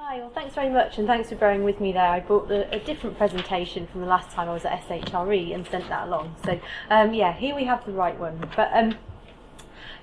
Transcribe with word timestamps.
Hi, 0.00 0.20
well, 0.20 0.30
thanks 0.30 0.54
very 0.54 0.70
much, 0.70 0.96
and 0.96 1.08
thanks 1.08 1.28
for 1.28 1.34
bearing 1.34 1.64
with 1.64 1.80
me 1.80 1.90
there. 1.90 2.08
I 2.08 2.20
brought 2.20 2.46
the, 2.46 2.72
a 2.72 2.78
different 2.78 3.18
presentation 3.18 3.88
from 3.88 4.00
the 4.00 4.06
last 4.06 4.30
time 4.30 4.48
I 4.48 4.52
was 4.54 4.64
at 4.64 4.80
SRHE 4.88 5.52
and 5.52 5.66
sent 5.66 5.88
that 5.88 6.06
along. 6.06 6.36
So, 6.44 6.60
um, 6.88 7.12
yeah, 7.12 7.32
here 7.34 7.54
we 7.54 7.64
have 7.64 7.84
the 7.84 7.90
right 7.90 8.16
one. 8.16 8.48
But 8.54 8.70
um, 8.72 8.94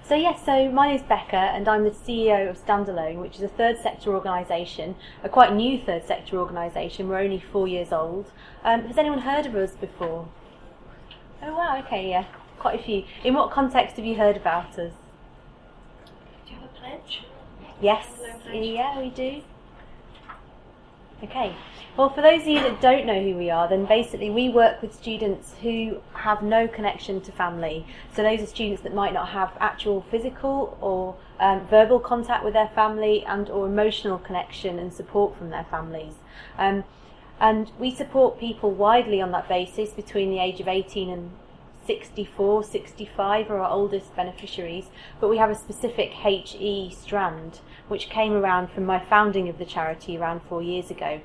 so 0.04 0.14
yes, 0.14 0.46
so 0.46 0.70
my 0.70 0.90
name 0.90 0.98
is 0.98 1.02
Becca, 1.02 1.38
and 1.38 1.68
I'm 1.70 1.86
the 1.86 1.92
CEO 1.92 2.50
of 2.50 2.58
Stand 2.58 2.90
Alone, 2.90 3.22
which 3.22 3.38
is 3.38 3.42
a 3.42 3.48
third 3.48 3.80
sector 3.80 4.14
organisation, 4.14 4.96
a 5.24 5.30
quite 5.30 5.56
new 5.56 5.80
third 5.80 6.06
sector 6.06 6.38
organisation. 6.40 7.08
We're 7.08 7.20
only 7.20 7.40
four 7.40 7.68
years 7.68 7.94
old. 7.94 8.32
Um, 8.66 8.84
has 8.88 8.98
anyone 8.98 9.20
heard 9.20 9.46
of 9.46 9.56
us 9.56 9.72
before? 9.72 10.28
Oh 11.42 11.56
wow, 11.56 11.80
okay, 11.80 12.10
yeah, 12.10 12.26
quite 12.60 12.82
a 12.82 12.84
few. 12.84 13.06
In 13.24 13.34
what 13.34 13.50
context 13.50 13.96
have 13.96 14.06
you 14.06 14.16
heard 14.16 14.36
about 14.36 14.78
us? 14.78 14.92
Do 16.46 16.54
you 16.54 16.60
have 16.60 16.70
a 16.70 16.74
pledge? 16.80 17.24
Yes, 17.82 18.06
yeah, 18.52 19.00
we 19.00 19.10
do. 19.10 19.42
Okay. 21.26 21.56
Well, 21.98 22.10
for 22.10 22.22
those 22.22 22.42
of 22.42 22.48
you 22.48 22.60
that 22.60 22.82
don't 22.82 23.08
know 23.08 23.20
who 23.20 23.36
we 23.36 23.50
are, 23.50 23.68
then 23.68 23.86
basically 23.86 24.30
we 24.30 24.48
work 24.50 24.80
with 24.80 24.94
students 24.94 25.56
who 25.62 26.02
have 26.14 26.44
no 26.44 26.68
connection 26.68 27.20
to 27.22 27.32
family. 27.32 27.88
So 28.14 28.22
those 28.22 28.42
are 28.42 28.46
students 28.46 28.84
that 28.84 28.94
might 28.94 29.14
not 29.14 29.30
have 29.30 29.54
actual 29.60 30.06
physical 30.12 30.78
or 30.82 31.16
um, 31.40 31.66
verbal 31.68 32.00
contact 32.00 32.44
with 32.44 32.54
their 32.54 32.68
family 32.68 33.26
and 33.26 33.50
or 33.50 33.66
emotional 33.66 34.20
connection 34.20 34.78
and 34.78 34.94
support 34.94 35.36
from 35.36 35.50
their 35.50 35.64
families. 35.64 36.14
Um, 36.60 36.84
and 37.40 37.72
we 37.80 37.96
support 37.96 38.40
people 38.40 38.70
widely 38.70 39.20
on 39.20 39.32
that 39.32 39.50
basis 39.50 39.90
between 39.90 40.30
the 40.30 40.40
age 40.40 40.60
of 40.60 40.68
18 40.68 41.10
and 41.10 41.32
64, 41.86 42.64
65 42.64 43.50
are 43.50 43.60
our 43.60 43.70
oldest 43.70 44.16
beneficiaries, 44.16 44.86
but 45.20 45.30
we 45.30 45.38
have 45.38 45.50
a 45.50 45.56
specific 45.56 46.12
HE 46.12 46.96
strand 46.98 47.60
which 47.88 48.10
came 48.10 48.34
around 48.34 48.70
from 48.72 48.86
my 48.86 49.00
founding 49.00 49.48
of 49.50 49.58
the 49.58 49.66
charity 49.66 50.18
around 50.18 50.42
four 50.42 50.62
years 50.62 50.90
ago, 50.90 51.22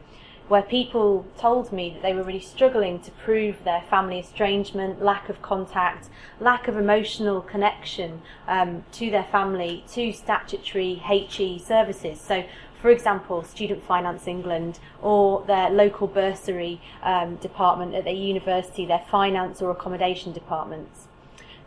where 0.49 0.63
people 0.63 1.27
told 1.39 1.73
me 1.73 1.91
that 1.91 2.03
they 2.03 2.13
were 2.13 2.25
really 2.25 2.41
struggling 2.41 3.01
to 3.01 3.11
prove 3.13 3.63
their 3.65 3.83
family 3.89 4.19
estrangement, 4.19 5.03
lack 5.03 5.29
of 5.29 5.41
contact, 5.41 6.09
lack 6.41 6.67
of 6.67 6.77
emotional 6.77 7.41
connection 7.41 8.21
um, 8.49 8.85
to 8.93 9.11
their 9.11 9.25
family, 9.25 9.85
to 9.93 10.13
statutory 10.13 10.95
HE 10.97 11.61
services. 11.61 12.21
So 12.21 12.45
for 12.81 12.91
example, 12.91 13.43
Student 13.43 13.83
Finance 13.83 14.27
England 14.27 14.79
or 15.03 15.45
their 15.47 15.71
local 15.71 16.07
bursary 16.07 16.81
um, 17.03 17.37
department 17.37 17.95
at 17.95 18.05
their 18.05 18.15
university, 18.15 18.87
their 18.87 19.05
finance 19.11 19.61
or 19.61 19.71
accommodation 19.71 20.33
departments. 20.33 21.07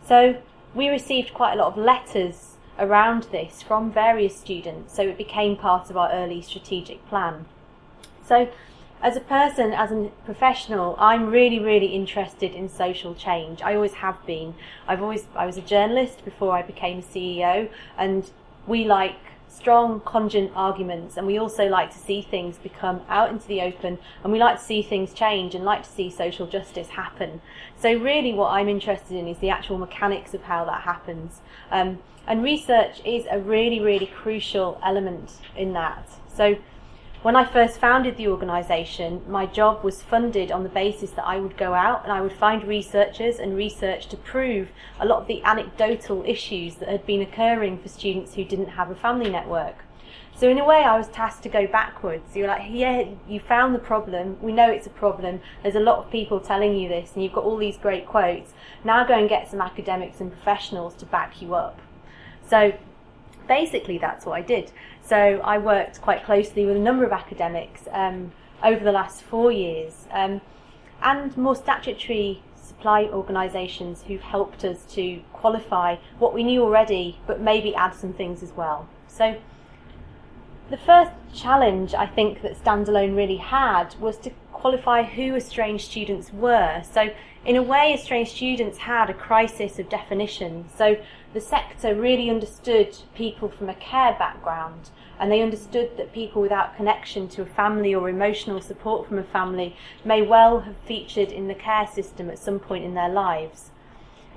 So 0.06 0.42
we 0.74 0.90
received 0.90 1.34
quite 1.34 1.54
a 1.54 1.58
lot 1.58 1.68
of 1.68 1.78
letters 1.78 2.56
around 2.80 3.24
this 3.32 3.62
from 3.62 3.92
various 3.92 4.36
students, 4.36 4.96
so 4.96 5.04
it 5.04 5.18
became 5.18 5.56
part 5.56 5.90
of 5.90 5.98
our 5.98 6.12
early 6.12 6.42
strategic 6.42 7.08
plan. 7.08 7.46
So 8.26 8.50
as 9.02 9.16
a 9.18 9.20
person, 9.20 9.74
as 9.74 9.92
a 9.92 10.10
professional, 10.26 10.96
I'm 10.98 11.30
really, 11.30 11.60
really 11.60 11.88
interested 11.88 12.54
in 12.54 12.70
social 12.70 13.14
change. 13.14 13.62
I 13.62 13.76
always 13.76 13.96
have 13.96 14.26
been. 14.26 14.56
I've 14.88 15.02
always 15.02 15.28
I 15.36 15.46
was 15.46 15.58
a 15.58 15.62
journalist 15.62 16.24
before 16.26 16.54
I 16.54 16.62
became 16.62 17.00
a 17.00 17.02
CEO, 17.02 17.70
and 17.98 18.32
we 18.66 18.86
like 18.86 19.20
strong, 19.54 20.00
cogent 20.02 20.52
arguments, 20.56 21.18
and 21.18 21.28
we 21.28 21.38
also 21.38 21.68
like 21.68 21.92
to 21.92 21.98
see 21.98 22.22
things 22.22 22.58
become 22.58 23.02
out 23.08 23.30
into 23.30 23.48
the 23.48 23.62
open, 23.62 24.00
and 24.24 24.34
we 24.34 24.40
like 24.40 24.58
to 24.58 24.64
see 24.64 24.82
things 24.82 25.14
change 25.14 25.56
and 25.56 25.64
like 25.64 25.84
to 25.84 25.90
see 25.90 26.10
social 26.10 26.48
justice 26.48 26.90
happen. 26.90 27.42
So, 27.78 27.94
really, 27.94 28.34
what 28.34 28.52
I'm 28.52 28.68
interested 28.68 29.16
in 29.16 29.28
is 29.28 29.38
the 29.40 29.50
actual 29.50 29.78
mechanics 29.78 30.34
of 30.34 30.44
how 30.44 30.66
that 30.66 30.82
happens. 30.82 31.42
Um, 31.72 32.00
and 32.26 32.44
research 32.44 33.02
is 33.06 33.26
a 33.30 33.40
really, 33.40 33.80
really 33.80 34.08
crucial 34.08 34.80
element 34.84 35.34
in 35.56 35.74
that. 35.74 36.10
So, 36.36 36.58
when 37.24 37.38
I 37.38 37.46
first 37.46 37.80
founded 37.80 38.18
the 38.18 38.28
organisation, 38.28 39.22
my 39.30 39.46
job 39.46 39.82
was 39.82 40.04
funded 40.04 40.52
on 40.52 40.64
the 40.64 40.70
basis 40.70 41.12
that 41.12 41.26
I 41.26 41.38
would 41.38 41.56
go 41.56 41.74
out 41.74 42.04
and 42.04 42.12
I 42.12 42.20
would 42.20 42.34
find 42.34 42.68
researchers 42.68 43.40
and 43.40 43.56
research 43.56 44.08
to 44.08 44.18
prove 44.18 44.68
a 45.00 45.06
lot 45.06 45.22
of 45.22 45.28
the 45.28 45.42
anecdotal 45.44 46.26
issues 46.28 46.76
that 46.76 46.90
had 46.90 47.06
been 47.06 47.22
occurring 47.22 47.80
for 47.80 47.88
students 47.88 48.36
who 48.36 48.44
didn't 48.44 48.68
have 48.68 48.92
a 48.92 48.96
family 48.96 49.30
network. 49.30 49.86
So 50.36 50.50
in 50.50 50.60
a 50.60 50.66
way, 50.66 50.84
I 50.84 50.98
was 50.98 51.08
tasked 51.08 51.44
to 51.44 51.50
go 51.50 51.66
backwards. 51.66 52.36
You're 52.36 52.50
like, 52.50 52.64
yeah, 52.70 53.06
you 53.26 53.40
found 53.40 53.74
the 53.74 53.80
problem. 53.80 54.38
We 54.42 54.52
know 54.52 54.70
it's 54.70 54.88
a 54.88 54.90
problem. 54.90 55.40
There's 55.62 55.76
a 55.76 55.80
lot 55.80 56.00
of 56.00 56.12
people 56.12 56.42
telling 56.42 56.76
you 56.76 56.90
this, 56.90 57.12
and 57.14 57.24
you've 57.24 57.34
got 57.34 57.46
all 57.46 57.56
these 57.56 57.78
great 57.78 58.06
quotes. 58.06 58.52
Now 58.84 59.06
go 59.06 59.14
and 59.14 59.30
get 59.30 59.50
some 59.50 59.62
academics 59.62 60.20
and 60.20 60.30
professionals 60.30 60.96
to 60.96 61.06
back 61.06 61.42
you 61.42 61.56
up. 61.56 61.80
So 62.50 62.74
basically, 63.48 63.98
that's 63.98 64.26
what 64.26 64.34
I 64.34 64.42
did. 64.42 64.72
So 65.04 65.42
I 65.44 65.58
worked 65.58 66.02
quite 66.02 66.24
closely 66.24 66.66
with 66.66 66.78
a 66.78 66.80
number 66.80 67.06
of 67.06 67.12
academics 67.12 67.84
um, 67.92 68.32
over 68.64 68.84
the 68.84 68.92
last 68.92 69.22
four 69.22 69.52
years 69.52 70.08
um, 70.12 70.42
and 71.02 71.36
more 71.36 71.56
statutory 71.56 72.42
supply 72.56 73.04
organisations 73.04 74.04
who've 74.04 74.22
helped 74.22 74.64
us 74.64 74.86
to 74.94 75.22
qualify 75.34 75.98
what 76.20 76.34
we 76.34 76.44
knew 76.44 76.64
already 76.64 77.20
but 77.28 77.42
maybe 77.42 77.76
add 77.76 77.94
some 77.94 78.14
things 78.14 78.42
as 78.42 78.54
well. 78.54 78.88
So 79.08 79.38
the 80.70 80.78
first 80.78 81.12
challenge 81.34 81.94
I 81.94 82.08
think 82.08 82.42
that 82.42 82.56
Stand 82.56 82.88
Alone 82.88 83.16
really 83.16 83.38
had 83.38 83.96
was 84.00 84.18
to 84.20 84.32
qualify 84.54 85.04
who 85.04 85.36
estranged 85.36 85.92
students 85.92 86.32
were. 86.32 86.82
So 86.90 87.10
in 87.46 87.58
a 87.58 87.62
way, 87.62 87.94
estranged 87.94 88.32
students 88.32 88.78
had 88.78 89.10
a 89.10 89.14
crisis 89.14 89.78
of 89.78 89.90
definition. 89.90 90.70
So 90.78 90.96
the 91.34 91.42
sector 91.42 91.96
really 91.96 92.30
understood 92.30 92.96
people 93.16 93.50
from 93.50 93.68
a 93.68 93.76
care 93.76 94.16
background 94.20 94.92
and 95.20 95.32
they 95.32 95.42
understood 95.42 95.98
that 95.98 96.14
people 96.14 96.42
without 96.42 96.76
connection 96.76 97.28
to 97.28 97.42
a 97.42 97.46
family 97.46 97.94
or 97.94 98.10
emotional 98.10 98.62
support 98.62 99.08
from 99.08 99.18
a 99.18 99.24
family 99.24 99.76
may 100.06 100.22
well 100.22 100.62
have 100.62 100.76
featured 100.86 101.32
in 101.32 101.48
the 101.48 101.56
care 101.56 101.88
system 101.88 102.30
at 102.30 102.38
some 102.38 102.60
point 102.60 102.84
in 102.84 102.94
their 102.94 103.10
lives. 103.10 103.72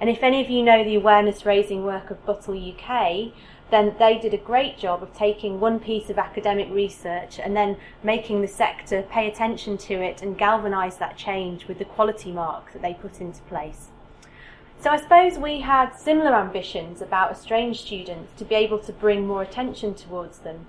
And 0.01 0.09
if 0.11 0.23
any 0.23 0.43
of 0.43 0.51
you 0.51 0.63
know 0.63 0.85
the 0.85 0.95
awareness 0.95 1.47
raising 1.47 1.85
work 1.85 2.11
of 2.11 2.25
Buttle 2.25 2.55
UK, 2.55 3.33
then 3.71 3.95
they 3.99 4.19
did 4.19 4.33
a 4.33 4.39
great 4.39 4.79
job 4.79 5.03
of 5.03 5.13
taking 5.13 5.59
one 5.59 5.81
piece 5.81 6.09
of 6.09 6.19
academic 6.19 6.69
research 6.71 7.41
and 7.41 7.57
then 7.57 7.77
making 8.03 8.41
the 8.41 8.49
sector 8.49 9.03
pay 9.03 9.27
attention 9.27 9.77
to 9.77 9.95
it 9.95 10.23
and 10.23 10.39
galvanise 10.39 10.97
that 10.99 11.17
change 11.17 11.67
with 11.67 11.79
the 11.79 11.85
quality 11.85 12.31
mark 12.31 12.73
that 12.73 12.83
they 12.83 12.95
put 12.95 13.21
into 13.21 13.43
place. 13.43 13.89
So 14.81 14.91
I 14.91 14.99
suppose 14.99 15.39
we 15.39 15.61
had 15.61 15.95
similar 15.95 16.35
ambitions 16.35 17.01
about 17.01 17.33
estranged 17.33 17.81
students 17.81 18.33
to 18.39 18.45
be 18.45 18.55
able 18.55 18.79
to 18.81 18.93
bring 18.93 19.27
more 19.27 19.43
attention 19.43 19.95
towards 19.95 20.39
them. 20.39 20.67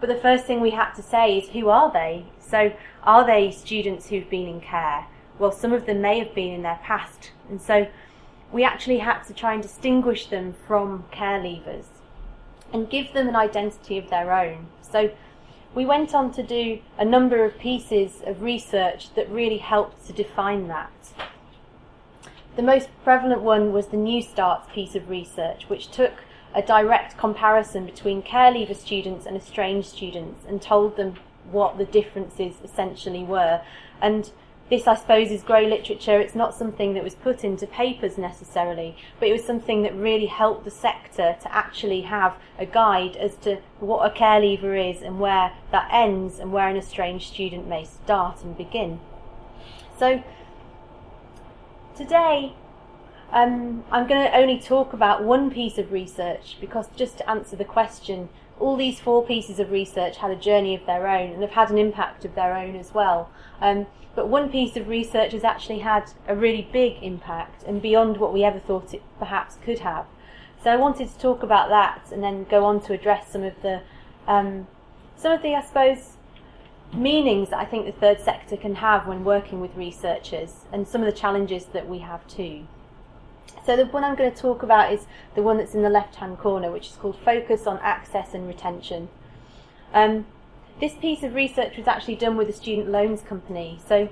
But 0.00 0.08
the 0.08 0.16
first 0.16 0.46
thing 0.46 0.60
we 0.60 0.70
had 0.70 0.92
to 0.92 1.02
say 1.02 1.38
is 1.38 1.50
who 1.50 1.68
are 1.68 1.92
they? 1.92 2.24
So 2.40 2.72
are 3.02 3.26
they 3.26 3.50
students 3.50 4.08
who've 4.08 4.30
been 4.30 4.46
in 4.46 4.60
care? 4.60 5.06
Well, 5.38 5.52
some 5.52 5.72
of 5.72 5.86
them 5.86 6.00
may 6.00 6.18
have 6.18 6.34
been 6.34 6.52
in 6.52 6.62
their 6.62 6.80
past. 6.82 7.32
And 7.50 7.60
so 7.60 7.88
we 8.52 8.64
actually 8.64 8.98
had 8.98 9.22
to 9.24 9.34
try 9.34 9.52
and 9.54 9.62
distinguish 9.62 10.26
them 10.26 10.54
from 10.66 11.04
care 11.10 11.40
leavers 11.40 11.86
and 12.72 12.88
give 12.88 13.12
them 13.12 13.28
an 13.28 13.36
identity 13.36 13.98
of 13.98 14.08
their 14.08 14.32
own. 14.32 14.68
So 14.82 15.10
we 15.74 15.84
went 15.84 16.14
on 16.14 16.32
to 16.32 16.42
do 16.42 16.80
a 16.96 17.04
number 17.04 17.44
of 17.44 17.58
pieces 17.58 18.22
of 18.24 18.42
research 18.42 19.14
that 19.14 19.30
really 19.30 19.58
helped 19.58 20.06
to 20.06 20.12
define 20.12 20.68
that. 20.68 20.92
The 22.58 22.64
most 22.64 22.88
prevalent 23.04 23.42
one 23.42 23.72
was 23.72 23.86
the 23.86 23.96
New 23.96 24.20
Starts 24.20 24.66
piece 24.74 24.96
of 24.96 25.08
research, 25.08 25.68
which 25.68 25.92
took 25.92 26.14
a 26.52 26.60
direct 26.60 27.16
comparison 27.16 27.86
between 27.86 28.20
care 28.20 28.50
leaver 28.50 28.74
students 28.74 29.26
and 29.26 29.36
estranged 29.36 29.88
students 29.88 30.44
and 30.44 30.60
told 30.60 30.96
them 30.96 31.14
what 31.52 31.78
the 31.78 31.84
differences 31.84 32.56
essentially 32.64 33.22
were. 33.22 33.60
And 34.02 34.32
this, 34.70 34.88
I 34.88 34.96
suppose, 34.96 35.30
is 35.30 35.44
grey 35.44 35.70
literature. 35.70 36.20
It's 36.20 36.34
not 36.34 36.52
something 36.52 36.94
that 36.94 37.04
was 37.04 37.14
put 37.14 37.44
into 37.44 37.64
papers 37.64 38.18
necessarily, 38.18 38.96
but 39.20 39.28
it 39.28 39.32
was 39.34 39.44
something 39.44 39.84
that 39.84 39.94
really 39.94 40.26
helped 40.26 40.64
the 40.64 40.72
sector 40.72 41.36
to 41.40 41.54
actually 41.54 42.00
have 42.00 42.34
a 42.58 42.66
guide 42.66 43.14
as 43.14 43.36
to 43.42 43.58
what 43.78 44.04
a 44.04 44.12
care 44.12 44.40
leaver 44.40 44.74
is 44.74 45.00
and 45.00 45.20
where 45.20 45.52
that 45.70 45.88
ends 45.92 46.40
and 46.40 46.52
where 46.52 46.66
an 46.66 46.76
estranged 46.76 47.32
student 47.32 47.68
may 47.68 47.84
start 47.84 48.42
and 48.42 48.58
begin. 48.58 48.98
So, 49.96 50.24
today 51.98 52.54
um, 53.32 53.84
I'm 53.90 54.06
going 54.06 54.24
to 54.24 54.34
only 54.34 54.58
talk 54.58 54.92
about 54.92 55.22
one 55.22 55.50
piece 55.50 55.76
of 55.76 55.92
research 55.92 56.56
because 56.60 56.86
just 56.96 57.18
to 57.18 57.28
answer 57.28 57.56
the 57.56 57.64
question, 57.64 58.28
all 58.58 58.76
these 58.76 59.00
four 59.00 59.26
pieces 59.26 59.58
of 59.58 59.70
research 59.70 60.16
had 60.18 60.30
a 60.30 60.36
journey 60.36 60.74
of 60.74 60.86
their 60.86 61.06
own 61.08 61.32
and 61.32 61.42
have 61.42 61.50
had 61.50 61.70
an 61.70 61.76
impact 61.76 62.24
of 62.24 62.34
their 62.34 62.54
own 62.56 62.76
as 62.76 62.94
well. 62.94 63.30
Um, 63.60 63.86
but 64.14 64.28
one 64.28 64.50
piece 64.50 64.76
of 64.76 64.88
research 64.88 65.32
has 65.32 65.44
actually 65.44 65.80
had 65.80 66.10
a 66.26 66.34
really 66.34 66.68
big 66.72 67.02
impact 67.02 67.64
and 67.64 67.82
beyond 67.82 68.16
what 68.16 68.32
we 68.32 68.44
ever 68.44 68.58
thought 68.58 68.94
it 68.94 69.02
perhaps 69.18 69.56
could 69.62 69.80
have. 69.80 70.06
So 70.62 70.70
I 70.70 70.76
wanted 70.76 71.10
to 71.10 71.18
talk 71.18 71.42
about 71.42 71.68
that 71.68 72.10
and 72.12 72.22
then 72.22 72.44
go 72.44 72.64
on 72.64 72.80
to 72.82 72.92
address 72.92 73.30
some 73.30 73.42
of 73.42 73.60
the 73.62 73.82
um, 74.26 74.66
some 75.16 75.32
of 75.32 75.42
the 75.42 75.54
I 75.54 75.62
suppose 75.62 76.17
meanings 76.92 77.50
that 77.50 77.58
I 77.58 77.64
think 77.64 77.86
the 77.86 77.92
third 77.92 78.20
sector 78.20 78.56
can 78.56 78.76
have 78.76 79.06
when 79.06 79.24
working 79.24 79.60
with 79.60 79.76
researchers 79.76 80.64
and 80.72 80.88
some 80.88 81.02
of 81.02 81.06
the 81.06 81.18
challenges 81.18 81.66
that 81.66 81.88
we 81.88 81.98
have 81.98 82.26
too. 82.26 82.66
So 83.64 83.76
the 83.76 83.86
one 83.86 84.04
I'm 84.04 84.14
going 84.14 84.32
to 84.32 84.36
talk 84.36 84.62
about 84.62 84.92
is 84.92 85.06
the 85.34 85.42
one 85.42 85.58
that's 85.58 85.74
in 85.74 85.82
the 85.82 85.90
left-hand 85.90 86.38
corner, 86.38 86.70
which 86.70 86.88
is 86.88 86.96
called 86.96 87.18
Focus 87.18 87.66
on 87.66 87.78
Access 87.78 88.32
and 88.32 88.48
Retention. 88.48 89.08
Um, 89.92 90.26
this 90.80 90.94
piece 90.94 91.22
of 91.22 91.34
research 91.34 91.76
was 91.76 91.86
actually 91.86 92.16
done 92.16 92.36
with 92.36 92.48
a 92.48 92.52
student 92.52 92.88
loans 92.88 93.20
company. 93.20 93.78
So, 93.86 94.08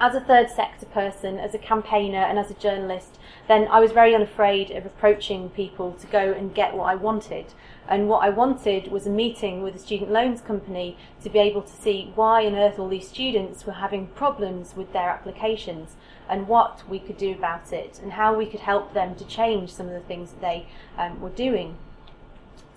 as 0.00 0.14
a 0.14 0.20
third 0.20 0.48
sector 0.48 0.86
person, 0.86 1.38
as 1.38 1.54
a 1.54 1.58
campaigner, 1.58 2.22
and 2.22 2.38
as 2.38 2.50
a 2.50 2.54
journalist, 2.54 3.18
then 3.48 3.68
I 3.68 3.80
was 3.80 3.92
very 3.92 4.14
unafraid 4.14 4.70
of 4.70 4.86
approaching 4.86 5.50
people 5.50 5.92
to 5.92 6.06
go 6.06 6.32
and 6.32 6.54
get 6.54 6.74
what 6.74 6.84
I 6.84 6.94
wanted. 6.94 7.52
And 7.86 8.08
what 8.08 8.24
I 8.24 8.30
wanted 8.30 8.90
was 8.90 9.06
a 9.06 9.10
meeting 9.10 9.62
with 9.62 9.74
a 9.74 9.78
student 9.78 10.10
loans 10.10 10.40
company 10.40 10.96
to 11.22 11.28
be 11.28 11.38
able 11.38 11.62
to 11.62 11.72
see 11.72 12.12
why 12.14 12.46
on 12.46 12.54
earth 12.54 12.78
all 12.78 12.88
these 12.88 13.08
students 13.08 13.66
were 13.66 13.74
having 13.74 14.06
problems 14.06 14.74
with 14.74 14.92
their 14.92 15.10
applications 15.10 15.96
and 16.28 16.48
what 16.48 16.88
we 16.88 16.98
could 16.98 17.18
do 17.18 17.32
about 17.32 17.72
it 17.72 17.98
and 18.02 18.12
how 18.12 18.34
we 18.34 18.46
could 18.46 18.60
help 18.60 18.94
them 18.94 19.14
to 19.16 19.24
change 19.24 19.70
some 19.70 19.86
of 19.86 19.92
the 19.92 20.00
things 20.00 20.30
that 20.30 20.40
they 20.40 20.66
um, 20.96 21.20
were 21.20 21.30
doing. 21.30 21.76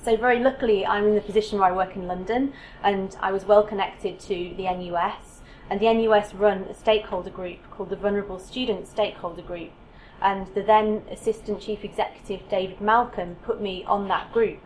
So 0.03 0.17
very 0.17 0.39
luckily, 0.39 0.85
I'm 0.85 1.07
in 1.07 1.15
the 1.15 1.21
position 1.21 1.59
where 1.59 1.69
I 1.69 1.75
work 1.75 1.95
in 1.95 2.07
London, 2.07 2.51
and 2.83 3.15
I 3.21 3.31
was 3.31 3.45
well 3.45 3.63
connected 3.63 4.19
to 4.21 4.53
the 4.57 4.63
NUS. 4.63 5.32
And 5.73 5.81
the 5.81 5.91
NUS 5.91 6.35
run 6.35 6.65
a 6.69 6.75
stakeholder 6.75 7.31
group 7.31 7.57
called 7.71 7.89
the 7.89 7.95
Vulnerable 7.95 8.37
Student 8.37 8.87
Stakeholder 8.87 9.41
Group. 9.41 9.71
And 10.21 10.45
the 10.53 10.61
then 10.61 11.01
Assistant 11.09 11.61
Chief 11.61 11.83
Executive 11.83 12.47
David 12.47 12.79
Malcolm 12.79 13.37
put 13.43 13.59
me 13.59 13.83
on 13.85 14.07
that 14.07 14.31
group, 14.31 14.59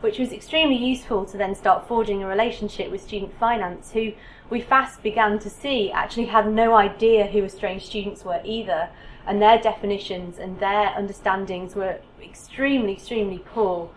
which 0.00 0.18
was 0.18 0.32
extremely 0.32 0.74
useful 0.74 1.24
to 1.26 1.36
then 1.36 1.54
start 1.54 1.86
forging 1.86 2.24
a 2.24 2.26
relationship 2.26 2.90
with 2.90 3.00
Student 3.00 3.32
Finance, 3.38 3.92
who 3.92 4.10
we 4.50 4.60
fast 4.60 5.04
began 5.04 5.38
to 5.38 5.48
see 5.48 5.92
actually 5.92 6.26
had 6.26 6.52
no 6.52 6.74
idea 6.74 7.28
who 7.28 7.44
estranged 7.44 7.86
students 7.86 8.24
were 8.24 8.40
either. 8.44 8.88
And 9.28 9.40
their 9.40 9.56
definitions 9.56 10.36
and 10.36 10.58
their 10.58 10.88
understandings 10.96 11.76
were 11.76 12.00
extremely, 12.20 12.94
extremely 12.94 13.38
poor 13.38 13.88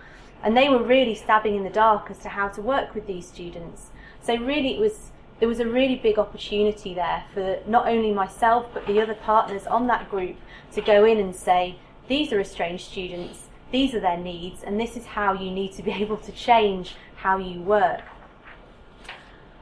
and 0.44 0.56
they 0.56 0.70
were 0.70 0.84
really 0.84 1.16
stabbing 1.16 1.56
in 1.56 1.64
the 1.64 1.70
dark 1.72 2.12
as 2.12 2.20
to 2.20 2.30
how 2.30 2.50
to 2.50 2.62
work 2.62 2.94
with 2.94 3.08
these 3.08 3.26
students. 3.26 3.92
So 4.22 4.36
really, 4.36 4.76
it 4.76 4.80
was 4.80 5.14
there 5.44 5.50
was 5.50 5.60
a 5.60 5.68
really 5.68 5.96
big 5.96 6.18
opportunity 6.18 6.94
there 6.94 7.26
for 7.34 7.60
not 7.68 7.86
only 7.86 8.14
myself 8.14 8.66
but 8.74 8.88
the 8.88 9.02
other 9.02 9.14
partners 9.14 9.68
on 9.68 9.88
that 9.88 10.10
group 10.10 10.38
to 10.72 10.80
go 10.80 11.04
in 11.04 11.20
and 11.20 11.36
say, 11.36 11.76
these 12.08 12.32
are 12.32 12.40
estranged 12.40 12.86
students, 12.86 13.50
these 13.70 13.94
are 13.94 14.00
their 14.00 14.16
needs, 14.16 14.64
and 14.64 14.80
this 14.80 14.96
is 14.96 15.06
how 15.06 15.34
you 15.34 15.52
need 15.52 15.74
to 15.74 15.84
be 15.84 15.92
able 16.02 16.16
to 16.16 16.32
change 16.32 16.96
how 17.18 17.38
you 17.38 17.60
work. 17.60 18.04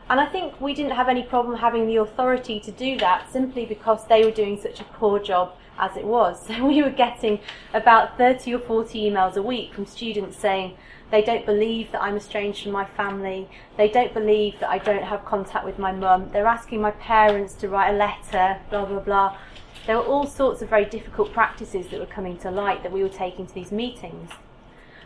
And 0.08 0.20
I 0.20 0.28
think 0.28 0.62
we 0.62 0.76
didn't 0.76 0.92
have 0.92 1.10
any 1.10 1.24
problem 1.24 1.58
having 1.58 1.88
the 1.88 1.96
authority 1.96 2.60
to 2.60 2.72
do 2.72 2.96
that 3.00 3.34
simply 3.34 3.66
because 3.66 4.06
they 4.06 4.24
were 4.24 4.30
doing 4.30 4.62
such 4.62 4.82
a 4.82 4.84
poor 4.84 5.18
job 5.18 5.56
as 5.80 5.98
it 5.98 6.06
was. 6.06 6.48
So 6.48 6.64
we 6.64 6.84
were 6.84 6.92
getting 6.92 7.40
about 7.74 8.20
30 8.20 8.54
or 8.54 8.60
40 8.60 9.10
emails 9.10 9.36
a 9.36 9.42
week 9.42 9.74
from 9.74 9.88
students 9.88 10.38
saying 10.38 10.78
they 11.12 11.22
don't 11.22 11.46
believe 11.46 11.92
that 11.92 12.02
I'm 12.02 12.16
estranged 12.16 12.64
from 12.64 12.72
my 12.72 12.86
family, 12.86 13.50
they 13.78 13.90
don't 13.90 14.14
believe 14.14 14.60
that 14.62 14.70
I 14.70 14.78
don't 14.78 15.04
have 15.04 15.26
contact 15.26 15.66
with 15.66 15.78
my 15.78 15.92
mum, 15.92 16.30
they're 16.32 16.48
asking 16.48 16.82
my 16.82 16.92
parents 16.92 17.54
to 17.56 17.70
write 17.70 17.94
a 17.94 17.98
letter, 17.98 18.60
blah, 18.70 18.86
blah, 18.86 19.00
blah. 19.00 19.38
There 19.86 19.98
were 19.98 20.06
all 20.06 20.26
sorts 20.26 20.62
of 20.62 20.70
very 20.70 20.86
difficult 20.86 21.34
practices 21.34 21.88
that 21.88 22.00
were 22.00 22.06
coming 22.06 22.38
to 22.40 22.52
light 22.52 22.82
that 22.84 22.92
we 22.92 23.04
were 23.04 23.10
taking 23.10 23.46
to 23.46 23.54
these 23.54 23.72
meetings. 23.72 24.32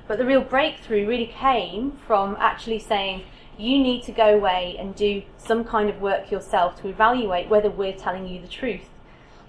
But 0.07 0.19
the 0.19 0.25
real 0.25 0.41
breakthrough 0.41 1.07
really 1.07 1.27
came 1.27 1.93
from 2.05 2.37
actually 2.39 2.79
saying, 2.79 3.23
you 3.57 3.79
need 3.79 4.03
to 4.03 4.11
go 4.11 4.35
away 4.35 4.75
and 4.77 4.95
do 4.95 5.23
some 5.37 5.63
kind 5.63 5.89
of 5.89 6.01
work 6.01 6.29
yourself 6.29 6.79
to 6.81 6.89
evaluate 6.89 7.49
whether 7.49 7.69
we're 7.69 7.93
telling 7.93 8.27
you 8.27 8.41
the 8.41 8.47
truth 8.47 8.89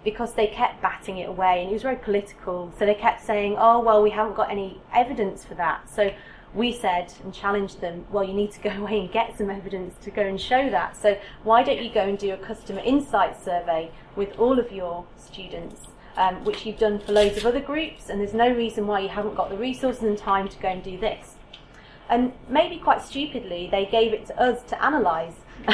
because 0.04 0.34
they 0.34 0.46
kept 0.46 0.80
batting 0.80 1.18
it 1.18 1.28
away 1.28 1.60
and 1.60 1.70
it 1.70 1.72
was 1.72 1.82
very 1.82 1.96
political. 1.96 2.72
So 2.78 2.86
they 2.86 2.94
kept 2.94 3.26
saying, 3.26 3.56
oh, 3.58 3.80
well, 3.80 4.00
we 4.00 4.10
haven't 4.10 4.36
got 4.36 4.52
any 4.52 4.80
evidence 4.94 5.44
for 5.44 5.54
that. 5.56 5.90
So 5.90 6.12
we 6.54 6.72
said 6.72 7.12
and 7.22 7.32
challenged 7.32 7.80
them, 7.80 8.06
well, 8.10 8.24
you 8.24 8.32
need 8.32 8.52
to 8.52 8.60
go 8.60 8.70
away 8.82 9.00
and 9.00 9.12
get 9.12 9.36
some 9.36 9.50
evidence 9.50 9.94
to 10.04 10.10
go 10.10 10.22
and 10.22 10.40
show 10.40 10.70
that. 10.70 10.96
So 10.96 11.18
why 11.42 11.62
don't 11.62 11.82
you 11.82 11.92
go 11.92 12.02
and 12.02 12.18
do 12.18 12.32
a 12.32 12.36
customer 12.36 12.80
insight 12.80 13.42
survey 13.42 13.90
with 14.14 14.38
all 14.38 14.58
of 14.58 14.72
your 14.72 15.06
students? 15.16 15.82
Um, 16.18 16.44
which 16.44 16.64
you've 16.64 16.78
done 16.78 16.98
for 16.98 17.12
loads 17.12 17.36
of 17.36 17.44
other 17.44 17.60
groups, 17.60 18.08
and 18.08 18.18
there's 18.18 18.32
no 18.32 18.50
reason 18.50 18.86
why 18.86 19.00
you 19.00 19.08
haven't 19.10 19.34
got 19.34 19.50
the 19.50 19.56
resources 19.58 20.02
and 20.02 20.16
time 20.16 20.48
to 20.48 20.58
go 20.58 20.68
and 20.68 20.82
do 20.82 20.98
this. 20.98 21.34
And 22.08 22.32
maybe 22.48 22.78
quite 22.78 23.02
stupidly, 23.02 23.68
they 23.70 23.84
gave 23.84 24.14
it 24.14 24.24
to 24.28 24.40
us 24.40 24.62
to 24.68 24.86
analyse. 24.86 25.34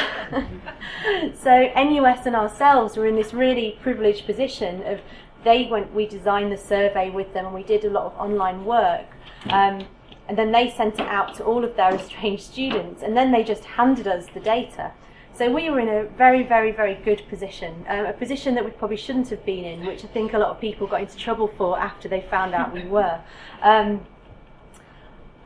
so 1.41 1.71
NUS 1.75 2.25
and 2.25 2.35
ourselves 2.35 2.97
were 2.97 3.05
in 3.05 3.15
this 3.15 3.33
really 3.33 3.77
privileged 3.81 4.25
position 4.25 4.83
of 4.83 4.99
they 5.43 5.67
went, 5.69 5.93
we 5.93 6.07
designed 6.07 6.51
the 6.51 6.57
survey 6.57 7.09
with 7.09 7.33
them 7.33 7.45
and 7.45 7.53
we 7.53 7.63
did 7.63 7.83
a 7.85 7.89
lot 7.89 8.05
of 8.05 8.13
online 8.17 8.65
work. 8.65 9.05
Um, 9.49 9.85
and 10.33 10.39
then 10.39 10.51
they 10.51 10.67
sent 10.75 10.95
it 10.95 11.07
out 11.07 11.35
to 11.35 11.43
all 11.43 11.63
of 11.63 11.75
their 11.75 11.93
estranged 11.99 12.41
students 12.41 13.03
and 13.03 13.15
then 13.15 13.31
they 13.31 13.43
just 13.43 13.63
handed 13.63 14.07
us 14.07 14.25
the 14.33 14.39
data. 14.39 14.91
So 15.35 15.51
we 15.51 15.69
were 15.69 15.79
in 15.79 15.89
a 15.89 16.05
very, 16.05 16.41
very, 16.41 16.71
very 16.71 16.95
good 16.95 17.21
position, 17.29 17.85
um, 17.87 18.07
a 18.07 18.13
position 18.13 18.55
that 18.55 18.65
we 18.65 18.71
probably 18.71 18.97
shouldn't 18.97 19.29
have 19.29 19.45
been 19.45 19.63
in, 19.63 19.85
which 19.85 20.03
I 20.03 20.07
think 20.07 20.33
a 20.33 20.39
lot 20.39 20.49
of 20.49 20.59
people 20.59 20.87
got 20.87 21.01
into 21.01 21.17
trouble 21.17 21.51
for 21.55 21.79
after 21.79 22.09
they 22.09 22.21
found 22.21 22.55
out 22.55 22.73
we 22.73 22.83
were. 22.97 23.21
Um, 23.61 24.07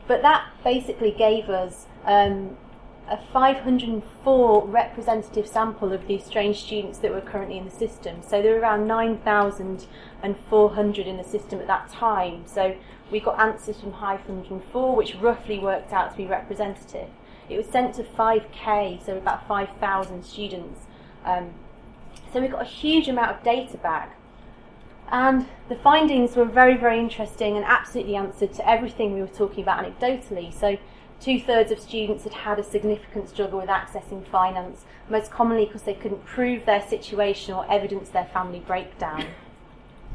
but 0.08 0.22
that 0.22 0.46
basically 0.64 1.12
gave 1.12 1.50
us 1.50 1.86
um, 2.06 2.56
a 3.10 3.18
504 3.32 4.68
representative 4.68 5.48
sample 5.48 5.94
of 5.94 6.06
the 6.08 6.16
estranged 6.16 6.60
students 6.60 6.98
that 7.00 7.12
were 7.12 7.22
currently 7.22 7.58
in 7.58 7.66
the 7.66 7.72
system. 7.72 8.22
So 8.22 8.42
there 8.42 8.54
were 8.54 8.60
around 8.60 8.86
9,400 8.88 11.08
in 11.08 11.18
the 11.18 11.24
system 11.24 11.60
at 11.60 11.68
that 11.68 11.90
time. 11.90 12.44
So 12.46 12.76
we 13.12 13.20
got 13.20 13.40
answers 13.40 13.80
from 13.80 13.92
504, 13.94 14.96
which 14.96 15.16
roughly 15.16 15.60
worked 15.60 15.94
out 15.94 16.12
to 16.12 16.18
be 16.18 16.26
representative. 16.26 17.10
It 17.50 17.58
was 17.58 17.68
sent 17.68 17.96
to 17.96 18.04
5k, 18.04 19.06
so 19.06 19.18
about 19.18 19.48
5,000 19.48 20.24
students. 20.24 20.82
Um, 21.24 21.54
so 22.34 22.42
we 22.42 22.50
got 22.50 22.62
a 22.62 22.66
huge 22.66 23.08
amount 23.08 23.38
of 23.38 23.44
data 23.44 23.78
back. 23.78 24.18
And 25.10 25.48
the 25.70 25.76
findings 25.76 26.36
were 26.36 26.44
very, 26.44 26.76
very 26.76 27.00
interesting 27.00 27.56
and 27.56 27.64
absolutely 27.64 28.18
answered 28.18 28.54
to 28.56 28.70
everything 28.70 29.14
we 29.14 29.22
were 29.22 29.28
talking 29.28 29.64
about 29.64 29.86
anecdotally. 29.86 30.54
So, 30.54 30.78
two 31.20 31.40
thirds 31.40 31.72
of 31.72 31.80
students 31.80 32.24
had 32.24 32.34
had 32.34 32.60
a 32.60 32.64
significant 32.64 33.30
struggle 33.30 33.60
with 33.60 33.70
accessing 33.70 34.26
finance, 34.28 34.86
most 35.10 35.32
commonly 35.32 35.66
because 35.66 35.84
they 35.84 35.94
couldn't 35.94 36.26
prove 36.26 36.66
their 36.66 36.86
situation 36.88 37.54
or 37.54 37.70
evidence 37.72 38.10
their 38.10 38.26
family 38.26 38.60
breakdown. 38.60 39.26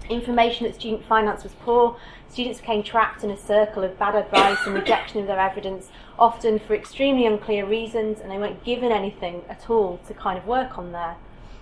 Information 0.09 0.67
that 0.67 0.75
student 0.75 1.05
finance 1.05 1.45
was 1.45 1.53
poor, 1.61 1.97
students 2.29 2.61
became 2.61 2.83
trapped 2.83 3.23
in 3.23 3.31
a 3.31 3.37
circle 3.37 3.85
of 3.85 3.99
bad 3.99 4.15
advice 4.15 4.59
and 4.67 4.75
rejection 4.75 5.21
of 5.21 5.27
their 5.27 5.39
evidence, 5.39 5.91
often 6.19 6.59
for 6.59 6.75
extremely 6.75 7.25
unclear 7.27 7.65
reasons, 7.67 8.21
and 8.21 8.31
they 8.31 8.39
weren't 8.39 8.65
given 8.65 8.91
anything 8.91 9.43
at 9.49 9.71
all 9.71 9.99
to 10.07 10.15
kind 10.15 10.39
of 10.39 10.47
work 10.47 10.77
on 10.77 10.93
there. 10.93 11.17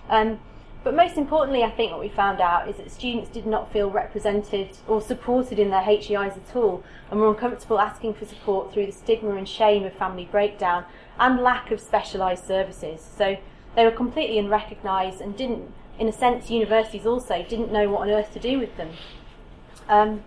Um, 0.09 0.39
but 0.83 0.95
most 0.95 1.15
importantly, 1.15 1.63
I 1.63 1.69
think 1.69 1.91
what 1.91 1.99
we 1.99 2.09
found 2.09 2.41
out 2.41 2.67
is 2.67 2.77
that 2.77 2.89
students 2.89 3.29
did 3.29 3.45
not 3.45 3.71
feel 3.71 3.91
represented 3.91 4.69
or 4.87 4.99
supported 4.99 5.59
in 5.59 5.69
their 5.69 5.83
HEIs 5.83 6.37
at 6.37 6.55
all 6.55 6.83
and 7.11 7.19
were 7.19 7.29
uncomfortable 7.29 7.79
asking 7.79 8.15
for 8.15 8.25
support 8.25 8.73
through 8.73 8.87
the 8.87 8.91
stigma 8.91 9.35
and 9.35 9.47
shame 9.47 9.83
of 9.83 9.93
family 9.93 10.25
breakdown 10.25 10.85
and 11.19 11.39
lack 11.39 11.69
of 11.69 11.79
specialised 11.79 12.47
services. 12.47 13.07
So 13.15 13.37
they 13.75 13.85
were 13.85 13.91
completely 13.91 14.39
unrecognised 14.39 15.21
and 15.21 15.37
didn't, 15.37 15.71
in 15.99 16.07
a 16.07 16.11
sense, 16.11 16.49
universities 16.49 17.05
also 17.05 17.45
didn't 17.47 17.71
know 17.71 17.87
what 17.87 18.01
on 18.01 18.09
earth 18.09 18.33
to 18.33 18.39
do 18.39 18.57
with 18.57 18.75
them. 18.77 18.89
Um, 19.87 20.23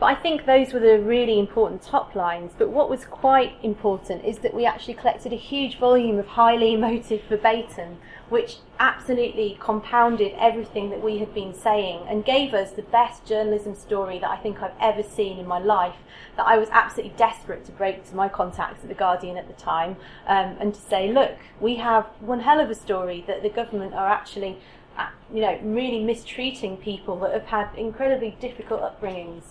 but 0.00 0.06
I 0.06 0.14
think 0.16 0.46
those 0.46 0.72
were 0.72 0.80
the 0.80 0.98
really 0.98 1.38
important 1.38 1.82
top 1.82 2.16
lines. 2.16 2.54
But 2.58 2.70
what 2.70 2.90
was 2.90 3.04
quite 3.04 3.52
important 3.62 4.24
is 4.24 4.38
that 4.38 4.52
we 4.52 4.66
actually 4.66 4.94
collected 4.94 5.32
a 5.32 5.36
huge 5.36 5.78
volume 5.78 6.18
of 6.18 6.26
highly 6.26 6.74
emotive 6.74 7.22
verbatim 7.28 7.98
which 8.32 8.56
absolutely 8.80 9.58
compounded 9.60 10.32
everything 10.38 10.88
that 10.88 11.02
we 11.02 11.18
had 11.18 11.34
been 11.34 11.52
saying 11.52 12.02
and 12.08 12.24
gave 12.24 12.54
us 12.54 12.72
the 12.72 12.82
best 12.82 13.26
journalism 13.26 13.74
story 13.74 14.18
that 14.18 14.30
I 14.30 14.38
think 14.38 14.62
I've 14.62 14.72
ever 14.80 15.02
seen 15.02 15.38
in 15.38 15.46
my 15.46 15.58
life. 15.58 15.96
That 16.38 16.46
I 16.46 16.56
was 16.56 16.70
absolutely 16.72 17.14
desperate 17.18 17.66
to 17.66 17.72
break 17.72 18.08
to 18.08 18.16
my 18.16 18.30
contacts 18.30 18.82
at 18.82 18.88
The 18.88 18.94
Guardian 18.94 19.36
at 19.36 19.48
the 19.48 19.52
time 19.52 19.96
um, 20.26 20.56
and 20.58 20.72
to 20.74 20.80
say, 20.80 21.12
look, 21.12 21.36
we 21.60 21.76
have 21.76 22.06
one 22.20 22.40
hell 22.40 22.58
of 22.58 22.70
a 22.70 22.74
story 22.74 23.22
that 23.26 23.42
the 23.42 23.50
government 23.50 23.92
are 23.94 24.08
actually. 24.08 24.58
Uh, 24.94 25.08
you 25.32 25.40
know, 25.40 25.58
really 25.62 26.04
mistreating 26.04 26.76
people 26.76 27.18
that 27.18 27.32
have 27.32 27.46
had 27.46 27.74
incredibly 27.78 28.36
difficult 28.40 28.82
upbringings. 28.82 29.44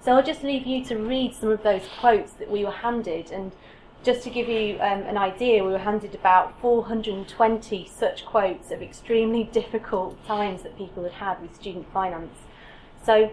So 0.00 0.10
I'll 0.10 0.24
just 0.24 0.42
leave 0.42 0.66
you 0.66 0.84
to 0.86 0.96
read 0.96 1.36
some 1.36 1.50
of 1.50 1.62
those 1.62 1.82
quotes 2.00 2.32
that 2.32 2.50
we 2.50 2.64
were 2.64 2.72
handed 2.72 3.30
and 3.30 3.52
just 4.02 4.22
to 4.24 4.30
give 4.30 4.48
you 4.48 4.74
um, 4.80 5.02
an 5.02 5.16
idea, 5.16 5.64
we 5.64 5.70
were 5.70 5.78
handed 5.78 6.14
about 6.14 6.60
420 6.60 7.88
such 7.88 8.24
quotes 8.24 8.70
of 8.70 8.82
extremely 8.82 9.44
difficult 9.44 10.24
times 10.26 10.62
that 10.62 10.76
people 10.76 11.04
had 11.04 11.12
had 11.12 11.40
with 11.40 11.54
student 11.54 11.90
finance. 11.92 12.34
So, 13.04 13.32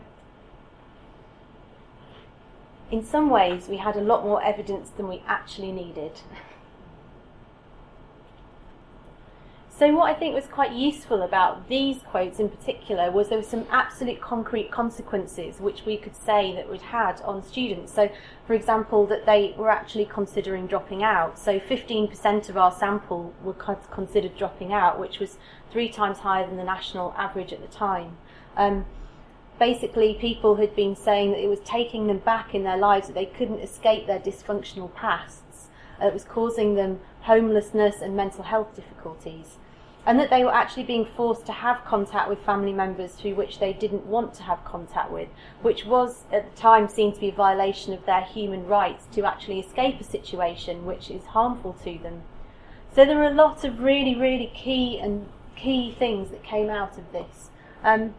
in 2.92 3.04
some 3.04 3.30
ways, 3.30 3.68
we 3.68 3.78
had 3.78 3.96
a 3.96 4.02
lot 4.02 4.24
more 4.24 4.44
evidence 4.44 4.90
than 4.90 5.08
we 5.08 5.24
actually 5.28 5.72
needed. 5.72 6.22
So 9.80 9.94
what 9.94 10.12
I 10.12 10.14
think 10.14 10.36
was 10.36 10.46
quite 10.46 10.74
useful 10.74 11.22
about 11.22 11.70
these 11.70 12.02
quotes 12.02 12.38
in 12.38 12.50
particular 12.50 13.10
was 13.12 13.30
there 13.30 13.38
were 13.38 13.46
some 13.46 13.66
absolute 13.72 14.20
concrete 14.20 14.72
consequences 14.72 15.62
which 15.62 15.86
we 15.86 15.96
could 15.96 16.18
say 16.18 16.54
that 16.54 16.70
we'd 16.70 16.82
had 16.82 17.22
on 17.22 17.42
students. 17.42 17.94
So, 17.94 18.10
for 18.46 18.56
example, 18.56 19.06
that 19.08 19.26
they 19.26 19.56
were 19.58 19.70
actually 19.70 20.04
considering 20.04 20.68
dropping 20.68 21.02
out. 21.02 21.40
So 21.40 21.62
15% 21.62 22.50
of 22.50 22.58
our 22.58 22.74
sample 22.74 23.34
were 23.42 23.54
considered 23.54 24.36
dropping 24.36 24.74
out, 24.74 25.00
which 25.00 25.18
was 25.18 25.38
three 25.72 25.88
times 25.88 26.20
higher 26.20 26.46
than 26.46 26.58
the 26.58 26.66
national 26.66 27.16
average 27.18 27.54
at 27.54 27.62
the 27.62 27.74
time. 27.74 28.18
Um, 28.58 28.86
basically, 29.60 30.14
people 30.16 30.58
had 30.58 30.76
been 30.76 30.98
saying 30.98 31.32
that 31.32 31.42
it 31.42 31.48
was 31.48 31.62
taking 31.62 32.08
them 32.08 32.18
back 32.18 32.54
in 32.54 32.64
their 32.64 32.78
lives, 32.78 33.08
that 33.08 33.14
they 33.14 33.28
couldn't 33.28 33.62
escape 33.62 34.08
their 34.08 34.20
dysfunctional 34.20 34.94
pasts. 34.94 35.70
Uh, 36.02 36.08
it 36.08 36.14
was 36.14 36.26
causing 36.26 36.76
them 36.76 37.00
homelessness 37.22 38.02
and 38.02 38.14
mental 38.14 38.44
health 38.44 38.76
difficulties 38.76 39.56
and 40.06 40.20
that 40.20 40.30
they 40.30 40.44
were 40.44 40.54
actually 40.54 40.84
being 40.84 41.06
forced 41.06 41.46
to 41.46 41.52
have 41.52 41.84
contact 41.86 42.30
with 42.30 42.40
family 42.40 42.74
members 42.74 43.12
through 43.12 43.36
which 43.36 43.60
they 43.60 43.74
didn't 43.74 44.06
want 44.06 44.34
to 44.34 44.44
have 44.44 44.64
contact 44.66 45.12
with, 45.12 45.28
which 45.62 45.86
was 45.86 46.24
at 46.32 46.50
the 46.50 46.62
time 46.62 46.88
seen 46.88 47.14
to 47.14 47.20
be 47.20 47.30
a 47.30 47.34
violation 47.34 47.94
of 47.94 48.06
their 48.06 48.24
human 48.24 48.66
rights 48.66 49.06
to 49.12 49.26
actually 49.26 49.60
escape 49.60 50.00
a 50.00 50.04
situation 50.04 50.86
which 50.86 51.12
is 51.12 51.26
harmful 51.26 51.74
to 51.74 51.98
them. 52.00 52.24
So 52.96 53.06
there 53.06 53.18
were 53.18 53.24
a 53.24 53.34
lot 53.34 53.64
of 53.64 53.80
really, 53.80 54.16
really 54.16 54.52
key 54.56 55.00
and 55.00 55.30
key 55.56 55.96
things 55.98 56.32
that 56.32 56.44
came 56.44 56.70
out 56.70 56.98
of 56.98 57.12
this. 57.12 57.50
Um, 57.84 58.16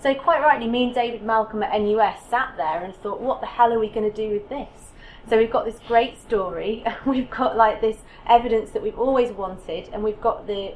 so 0.00 0.14
quite 0.14 0.40
rightly, 0.40 0.68
me 0.68 0.84
and 0.84 0.94
David 0.94 1.22
Malcolm 1.22 1.62
at 1.62 1.80
NUS 1.80 2.20
sat 2.28 2.54
there 2.56 2.84
and 2.84 2.94
thought, 2.94 3.20
what 3.20 3.40
the 3.40 3.46
hell 3.46 3.72
are 3.72 3.78
we 3.78 3.88
going 3.88 4.08
to 4.08 4.14
do 4.14 4.30
with 4.30 4.48
this? 4.48 4.92
So 5.28 5.38
we've 5.38 5.50
got 5.50 5.64
this 5.64 5.80
great 5.88 6.20
story, 6.20 6.84
we've 7.06 7.30
got 7.30 7.56
like 7.56 7.80
this 7.80 7.98
evidence 8.28 8.70
that 8.70 8.82
we've 8.82 8.98
always 8.98 9.32
wanted, 9.32 9.88
and 9.92 10.04
we've 10.04 10.20
got 10.20 10.46
the 10.46 10.74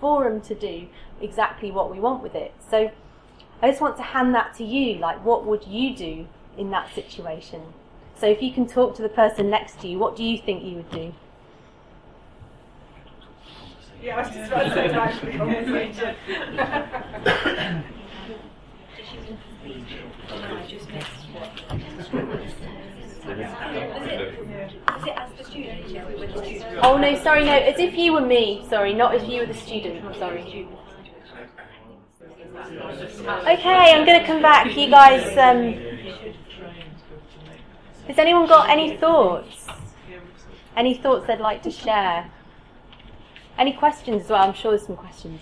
forum 0.00 0.40
to 0.42 0.54
do 0.54 0.88
exactly 1.20 1.70
what 1.70 1.90
we 1.90 2.00
want 2.00 2.22
with 2.22 2.34
it. 2.34 2.52
So 2.70 2.90
I 3.60 3.70
just 3.70 3.80
want 3.80 3.96
to 3.96 4.02
hand 4.02 4.34
that 4.34 4.54
to 4.54 4.64
you. 4.64 4.98
Like, 4.98 5.24
what 5.24 5.44
would 5.46 5.66
you 5.66 5.94
do 5.94 6.26
in 6.56 6.70
that 6.70 6.94
situation? 6.94 7.62
So 8.16 8.26
if 8.26 8.42
you 8.42 8.52
can 8.52 8.66
talk 8.66 8.94
to 8.96 9.02
the 9.02 9.08
person 9.08 9.50
next 9.50 9.80
to 9.80 9.88
you, 9.88 9.98
what 9.98 10.16
do 10.16 10.24
you 10.24 10.38
think 10.38 10.64
you 10.64 10.76
would 10.76 10.90
do? 10.90 11.14
Yeah, 14.02 14.16
I 14.16 14.22
was 14.22 14.34
just 14.34 14.50
about 14.50 14.64
to 14.64 14.70
say 14.74 14.88
actually 14.90 15.36
conversation. 15.36 16.14
Oh 26.82 26.96
no, 26.96 27.14
sorry, 27.22 27.44
no. 27.44 27.52
As 27.52 27.78
if 27.78 27.94
you 27.94 28.12
were 28.12 28.20
me. 28.20 28.64
Sorry, 28.68 28.94
not 28.94 29.14
as 29.14 29.22
if 29.22 29.28
you 29.28 29.40
were 29.40 29.46
the 29.46 29.54
student. 29.54 30.04
I'm 30.04 30.14
sorry. 30.14 30.68
Okay, 32.54 33.94
I'm 33.94 34.04
going 34.04 34.20
to 34.20 34.26
come 34.26 34.42
back. 34.42 34.76
You 34.76 34.90
guys. 34.90 35.26
Um, 35.38 35.74
has 38.06 38.18
anyone 38.18 38.46
got 38.48 38.68
any 38.70 38.96
thoughts? 38.96 39.66
Any 40.76 40.94
thoughts 40.94 41.26
they'd 41.26 41.40
like 41.40 41.62
to 41.64 41.70
share? 41.70 42.30
Any 43.58 43.72
questions 43.72 44.24
as 44.24 44.30
well? 44.30 44.42
I'm 44.48 44.54
sure 44.54 44.70
there's 44.72 44.86
some 44.86 44.96
questions. 44.96 45.40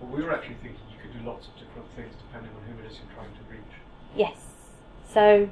Well, 0.00 0.10
we 0.10 0.22
were 0.22 0.32
actually 0.32 0.56
thinking 0.56 0.80
you 0.90 0.96
could 1.00 1.18
do 1.18 1.26
lots 1.26 1.48
of 1.48 1.54
different 1.54 1.88
things 1.96 2.14
depending 2.26 2.50
on 2.54 2.62
who 2.70 2.84
it 2.84 2.90
is 2.90 2.98
you're 2.98 3.14
trying 3.14 3.32
to 3.32 3.50
reach. 3.50 3.60
Yes. 4.14 4.36
So 5.12 5.48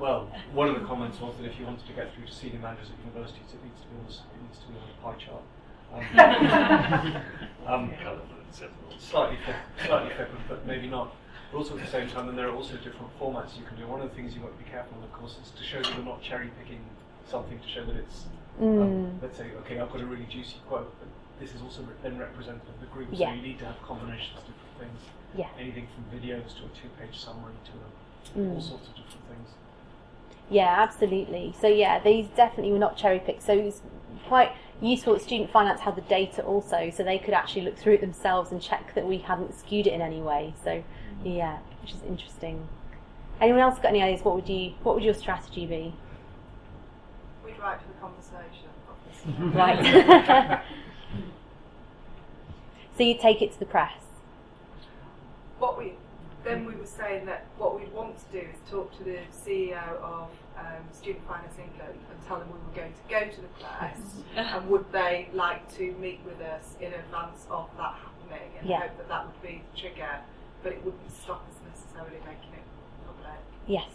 well, 0.00 0.32
one 0.52 0.68
of 0.68 0.74
the 0.80 0.86
comments 0.86 1.20
was 1.20 1.36
that 1.36 1.44
if 1.44 1.58
you 1.60 1.66
wanted 1.66 1.86
to 1.86 1.92
get 1.92 2.14
through 2.14 2.26
to 2.26 2.32
senior 2.32 2.58
managers 2.58 2.88
at 2.88 2.98
universities, 3.04 3.52
it 3.52 3.62
needs 3.62 3.80
to 3.84 3.88
be 3.92 3.96
on, 4.00 4.08
it 4.08 4.40
needs 4.42 4.58
to 4.58 4.66
be 4.66 4.74
on 4.80 4.88
a 4.88 4.96
pie 5.04 5.18
chart. 5.20 5.44
Um, 7.66 7.92
um, 7.92 7.92
slightly, 8.98 9.38
slightly 9.84 10.10
flippant, 10.16 10.40
but 10.48 10.66
maybe 10.66 10.88
not. 10.88 11.14
But 11.52 11.58
also 11.58 11.76
at 11.76 11.84
the 11.84 11.90
same 11.90 12.08
time, 12.08 12.26
then 12.26 12.36
there 12.36 12.48
are 12.48 12.54
also 12.54 12.76
different 12.76 13.10
formats 13.18 13.58
you 13.58 13.64
can 13.64 13.76
do. 13.76 13.86
One 13.86 14.00
of 14.00 14.08
the 14.08 14.14
things 14.14 14.34
you 14.34 14.40
want 14.40 14.56
to 14.56 14.64
be 14.64 14.70
careful 14.70 14.96
of, 14.98 15.04
of 15.04 15.12
course, 15.12 15.36
is 15.42 15.50
to 15.50 15.62
show 15.62 15.82
that 15.82 15.94
you're 15.94 16.04
not 16.04 16.22
cherry 16.22 16.50
picking 16.62 16.80
something 17.26 17.58
to 17.58 17.68
show 17.68 17.84
that 17.84 17.96
it's, 17.96 18.24
um, 18.60 18.66
mm. 18.66 19.22
let's 19.22 19.36
say, 19.36 19.50
okay, 19.60 19.78
I've 19.78 19.90
got 19.92 20.00
a 20.00 20.06
really 20.06 20.26
juicy 20.30 20.56
quote, 20.66 20.94
but 20.98 21.08
this 21.40 21.54
is 21.54 21.62
also 21.62 21.86
then 22.02 22.18
representative 22.18 22.68
of 22.68 22.80
the 22.80 22.86
group, 22.86 23.08
yeah. 23.12 23.28
so 23.28 23.34
you 23.34 23.42
need 23.42 23.58
to 23.58 23.66
have 23.66 23.80
combinations 23.82 24.38
of 24.38 24.44
different 24.46 24.76
things. 24.78 25.00
Yeah. 25.36 25.48
Anything 25.58 25.88
from 25.94 26.04
videos 26.10 26.54
to 26.58 26.66
a 26.66 26.70
two-page 26.74 27.18
summary 27.18 27.54
to 27.66 27.72
a, 27.78 28.44
mm. 28.44 28.54
all 28.54 28.60
sorts 28.60 28.88
of 28.88 28.94
different 28.94 29.26
things. 29.28 29.48
Yeah, 30.50 30.74
absolutely. 30.78 31.54
So 31.60 31.68
yeah, 31.68 32.02
these 32.02 32.26
definitely 32.36 32.72
were 32.72 32.78
not 32.78 32.96
cherry 32.96 33.20
picked. 33.20 33.44
So 33.44 33.52
it 33.52 33.64
was 33.64 33.80
quite 34.26 34.52
useful 34.80 35.12
that 35.14 35.22
student 35.22 35.50
finance 35.50 35.80
had 35.80 35.94
the 35.94 36.02
data 36.02 36.42
also, 36.42 36.90
so 36.94 37.04
they 37.04 37.18
could 37.18 37.34
actually 37.34 37.62
look 37.62 37.78
through 37.78 37.94
it 37.94 38.00
themselves 38.00 38.50
and 38.50 38.60
check 38.60 38.94
that 38.94 39.06
we 39.06 39.18
hadn't 39.18 39.56
skewed 39.56 39.86
it 39.86 39.92
in 39.92 40.00
any 40.00 40.20
way. 40.20 40.54
So 40.62 40.70
mm. 40.70 40.84
yeah, 41.24 41.58
which 41.80 41.92
is 41.92 42.02
interesting. 42.02 42.66
Anyone 43.40 43.60
else 43.60 43.76
got 43.76 43.86
any 43.86 44.02
ideas? 44.02 44.24
What 44.24 44.34
would 44.34 44.48
you? 44.48 44.74
What 44.82 44.96
would 44.96 45.04
your 45.04 45.14
strategy 45.14 45.66
be? 45.66 45.94
We'd 47.44 47.58
write 47.58 47.78
for 47.80 47.88
the 47.88 47.94
conversation. 48.00 48.68
right. 49.54 50.58
so 52.96 53.04
you 53.04 53.18
take 53.18 53.40
it 53.40 53.52
to 53.52 53.58
the 53.58 53.66
press. 53.66 53.94
What 55.58 55.78
we 55.78 55.94
then 56.44 56.64
we 56.64 56.74
were 56.74 56.86
saying 56.86 57.26
that 57.26 57.46
what 57.58 57.78
we'd 57.78 57.92
want 57.92 58.16
to 58.18 58.40
do 58.40 58.46
is 58.46 58.56
talk 58.70 58.96
to 58.98 59.04
the 59.04 59.18
CEO 59.44 60.00
of 60.00 60.28
um, 60.56 60.82
Student 60.92 61.26
Finance 61.26 61.54
England 61.58 61.98
and 62.10 62.26
tell 62.26 62.38
them 62.38 62.48
we 62.48 62.58
were 62.58 62.76
going 62.76 62.92
to 62.92 63.06
go 63.08 63.30
to 63.30 63.40
the 63.40 63.48
press 63.62 63.98
and 64.36 64.68
would 64.68 64.90
they 64.92 65.28
like 65.32 65.72
to 65.76 65.92
meet 65.92 66.20
with 66.24 66.40
us 66.40 66.76
in 66.80 66.92
advance 66.92 67.46
of 67.50 67.68
that 67.76 67.94
happening 67.94 68.50
and 68.58 68.68
yeah. 68.68 68.80
hope 68.80 68.96
that 68.96 69.08
that 69.08 69.26
would 69.26 69.42
be 69.42 69.62
the 69.72 69.80
trigger, 69.80 70.20
but 70.62 70.72
it 70.72 70.84
wouldn't 70.84 71.12
stop 71.12 71.44
us 71.48 71.56
necessarily 71.68 72.18
making 72.24 72.52
it 72.54 72.64
public. 73.06 73.40
Yes. 73.66 73.90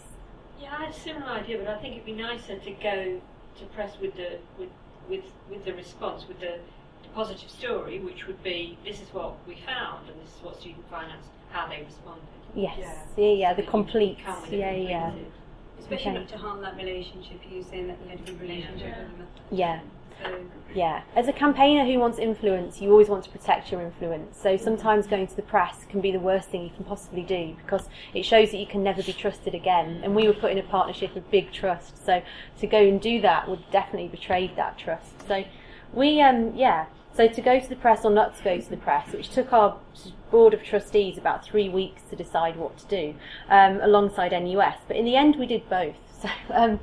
Yeah, 0.60 0.74
I 0.78 0.84
had 0.86 0.94
a 0.94 0.98
similar 0.98 1.32
idea, 1.32 1.58
but 1.58 1.68
I 1.68 1.78
think 1.80 1.94
it'd 1.94 2.06
be 2.06 2.12
nicer 2.12 2.58
to 2.58 2.70
go 2.82 3.20
to 3.58 3.64
press 3.74 3.98
with 4.00 4.16
the 4.16 4.38
with 4.58 4.70
with 5.08 5.24
with 5.50 5.64
the 5.64 5.74
response, 5.74 6.26
with 6.26 6.40
the, 6.40 6.58
the 6.58 6.85
positive 7.16 7.50
story, 7.50 7.98
which 7.98 8.26
would 8.26 8.40
be 8.44 8.76
this 8.84 9.00
is 9.00 9.08
what 9.12 9.34
we 9.48 9.56
found 9.66 10.06
and 10.08 10.20
this 10.22 10.36
is 10.36 10.42
what 10.42 10.60
student 10.60 10.84
finance 10.90 11.24
how 11.50 11.66
they 11.66 11.82
responded. 11.82 12.22
Yes. 12.54 12.76
Yeah. 12.78 12.94
Yeah, 13.16 13.32
yeah, 13.32 13.56
So 13.56 13.62
the 13.62 13.68
complete. 13.68 14.18
Yeah, 14.50 14.70
it 14.70 14.88
yeah. 14.88 15.12
Especially 15.78 16.10
Okay. 16.10 16.18
not 16.20 16.28
to 16.28 16.38
harm 16.38 16.60
that 16.62 16.76
relationship. 16.76 17.40
You 17.50 17.62
saying 17.62 17.88
that 17.88 17.96
you 18.04 18.10
had 18.10 18.20
a 18.20 18.22
good 18.22 18.40
relationship 18.40 18.88
Yeah. 18.88 19.02
with 19.02 19.18
them. 19.18 19.26
Yeah. 19.50 19.80
So 20.22 20.44
Yeah, 20.74 21.02
as 21.14 21.28
a 21.28 21.32
campaigner 21.32 21.84
who 21.84 21.98
wants 21.98 22.18
influence, 22.18 22.80
you 22.82 22.90
always 22.90 23.08
want 23.08 23.24
to 23.24 23.30
protect 23.30 23.70
your 23.72 23.80
influence. 23.82 24.36
So 24.38 24.56
sometimes 24.56 25.06
going 25.06 25.26
to 25.26 25.36
the 25.36 25.42
press 25.42 25.86
can 25.88 26.00
be 26.00 26.10
the 26.10 26.20
worst 26.20 26.48
thing 26.48 26.62
you 26.64 26.70
can 26.70 26.84
possibly 26.84 27.22
do 27.22 27.54
because 27.62 27.88
it 28.12 28.24
shows 28.24 28.50
that 28.50 28.58
you 28.58 28.66
can 28.66 28.82
never 28.82 29.02
be 29.02 29.12
trusted 29.12 29.54
again. 29.54 30.00
And 30.02 30.14
we 30.14 30.26
were 30.26 30.34
put 30.34 30.52
in 30.52 30.58
a 30.58 30.62
partnership 30.62 31.14
with 31.14 31.30
big 31.30 31.52
trust, 31.52 32.04
so 32.04 32.22
to 32.60 32.66
go 32.66 32.78
and 32.78 33.00
do 33.00 33.20
that 33.22 33.48
would 33.48 33.70
definitely 33.70 34.08
betray 34.08 34.50
that 34.56 34.76
trust. 34.78 35.26
So 35.28 35.44
we, 35.92 36.20
um, 36.20 36.54
yeah, 36.54 36.86
so 37.16 37.26
to 37.26 37.40
go 37.40 37.58
to 37.58 37.68
the 37.68 37.76
press 37.76 38.04
or 38.04 38.10
not 38.10 38.36
to 38.36 38.44
go 38.44 38.60
to 38.60 38.70
the 38.70 38.76
press, 38.76 39.12
which 39.12 39.30
took 39.30 39.52
our 39.52 39.78
board 40.30 40.52
of 40.52 40.62
trustees 40.62 41.16
about 41.16 41.44
three 41.44 41.68
weeks 41.68 42.02
to 42.10 42.16
decide 42.16 42.56
what 42.56 42.76
to 42.78 42.86
do, 42.86 43.14
um, 43.48 43.80
alongside 43.80 44.32
NUS. 44.32 44.76
But 44.86 44.96
in 44.96 45.04
the 45.04 45.16
end, 45.16 45.36
we 45.36 45.46
did 45.46 45.68
both. 45.68 45.96
So 46.22 46.30
um, 46.54 46.80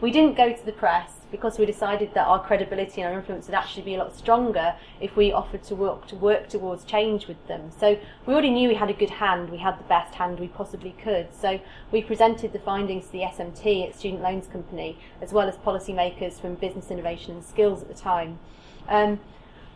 we 0.00 0.12
didn't 0.12 0.36
go 0.36 0.52
to 0.52 0.64
the 0.64 0.70
press 0.70 1.10
because 1.32 1.58
we 1.58 1.66
decided 1.66 2.14
that 2.14 2.24
our 2.24 2.40
credibility 2.40 3.00
and 3.00 3.12
our 3.12 3.18
influence 3.18 3.46
would 3.46 3.54
actually 3.54 3.82
be 3.82 3.96
a 3.96 3.98
lot 3.98 4.16
stronger 4.16 4.76
if 5.00 5.16
we 5.16 5.32
offered 5.32 5.64
to 5.64 5.74
work 5.74 6.06
to 6.06 6.14
work 6.14 6.48
towards 6.48 6.84
change 6.84 7.26
with 7.26 7.44
them. 7.48 7.72
So 7.80 7.98
we 8.26 8.32
already 8.32 8.50
knew 8.50 8.68
we 8.68 8.76
had 8.76 8.90
a 8.90 8.94
good 8.94 9.10
hand, 9.10 9.50
we 9.50 9.58
had 9.58 9.76
the 9.80 9.84
best 9.84 10.14
hand 10.14 10.38
we 10.38 10.46
possibly 10.46 10.94
could. 11.02 11.34
So 11.34 11.58
we 11.90 12.00
presented 12.00 12.52
the 12.52 12.60
findings 12.60 13.06
to 13.06 13.12
the 13.12 13.22
SMT 13.22 13.88
at 13.88 13.96
Student 13.96 14.22
Loans 14.22 14.46
Company, 14.46 14.98
as 15.20 15.32
well 15.32 15.48
as 15.48 15.56
policymakers 15.56 16.40
from 16.40 16.54
Business 16.54 16.92
Innovation 16.92 17.34
and 17.34 17.44
Skills 17.44 17.82
at 17.82 17.88
the 17.88 17.94
time. 17.94 18.38
Um, 18.88 19.18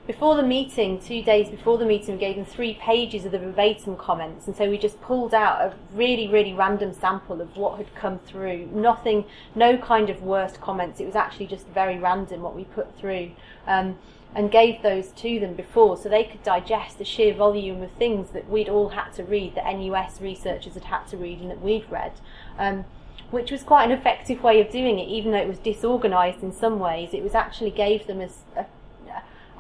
before 0.07 0.35
the 0.35 0.43
meeting, 0.43 0.99
two 0.99 1.23
days 1.23 1.49
before 1.49 1.79
the 1.79 1.85
meeting, 1.85 2.15
we 2.15 2.21
gave 2.21 2.37
them 2.37 2.45
three 2.45 2.75
pages 2.75 3.25
of 3.25 3.33
the 3.33 3.39
verbatim 3.39 3.97
comments, 3.97 4.47
and 4.47 4.57
so 4.57 4.69
we 4.69 4.79
just 4.79 5.01
pulled 5.01 5.35
out 5.35 5.61
a 5.61 5.75
really, 5.95 6.27
really 6.27 6.53
random 6.53 6.93
sample 6.93 7.41
of 7.41 7.57
what 7.57 7.77
had 7.77 7.95
come 7.95 8.19
through. 8.19 8.67
Nothing, 8.73 9.25
no 9.55 9.77
kind 9.77 10.11
of 10.11 10.23
worst 10.23 10.61
comments. 10.61 11.01
It 11.01 11.07
was 11.07 11.15
actually 11.15 11.47
just 11.47 11.67
very 11.69 11.99
random 11.99 12.43
what 12.43 12.57
we 12.57 12.65
put 12.65 12.99
through, 12.99 13.33
um, 13.67 13.99
and 14.35 14.51
gave 14.51 14.83
those 14.83 15.09
to 15.09 15.39
them 15.39 15.55
before, 15.55 15.97
so 15.97 16.09
they 16.09 16.25
could 16.25 16.43
digest 16.43 16.99
the 16.99 17.05
sheer 17.05 17.35
volume 17.35 17.83
of 17.83 17.91
things 17.93 18.31
that 18.31 18.49
we'd 18.49 18.69
all 18.69 18.91
had 18.91 19.11
to 19.11 19.23
read, 19.25 19.55
that 19.55 19.71
NUS 19.73 20.21
researchers 20.21 20.75
had 20.75 20.85
had 20.85 21.07
to 21.09 21.17
read, 21.17 21.41
and 21.41 21.51
that 21.51 21.61
we'd 21.61 21.91
read. 21.91 22.13
Um, 22.59 22.85
which 23.31 23.53
was 23.53 23.63
quite 23.63 23.85
an 23.85 23.93
effective 23.93 24.43
way 24.43 24.61
of 24.61 24.71
doing 24.73 24.99
it, 24.99 25.09
even 25.09 25.31
though 25.31 25.39
it 25.39 25.47
was 25.47 25.59
disorganised 25.59 26.43
in 26.43 26.53
some 26.53 26.81
ways. 26.81 27.11
It 27.13 27.23
was 27.23 27.35
actually 27.35 27.71
gave 27.71 28.09
them 28.09 28.21
a, 28.21 28.29
a 28.57 28.67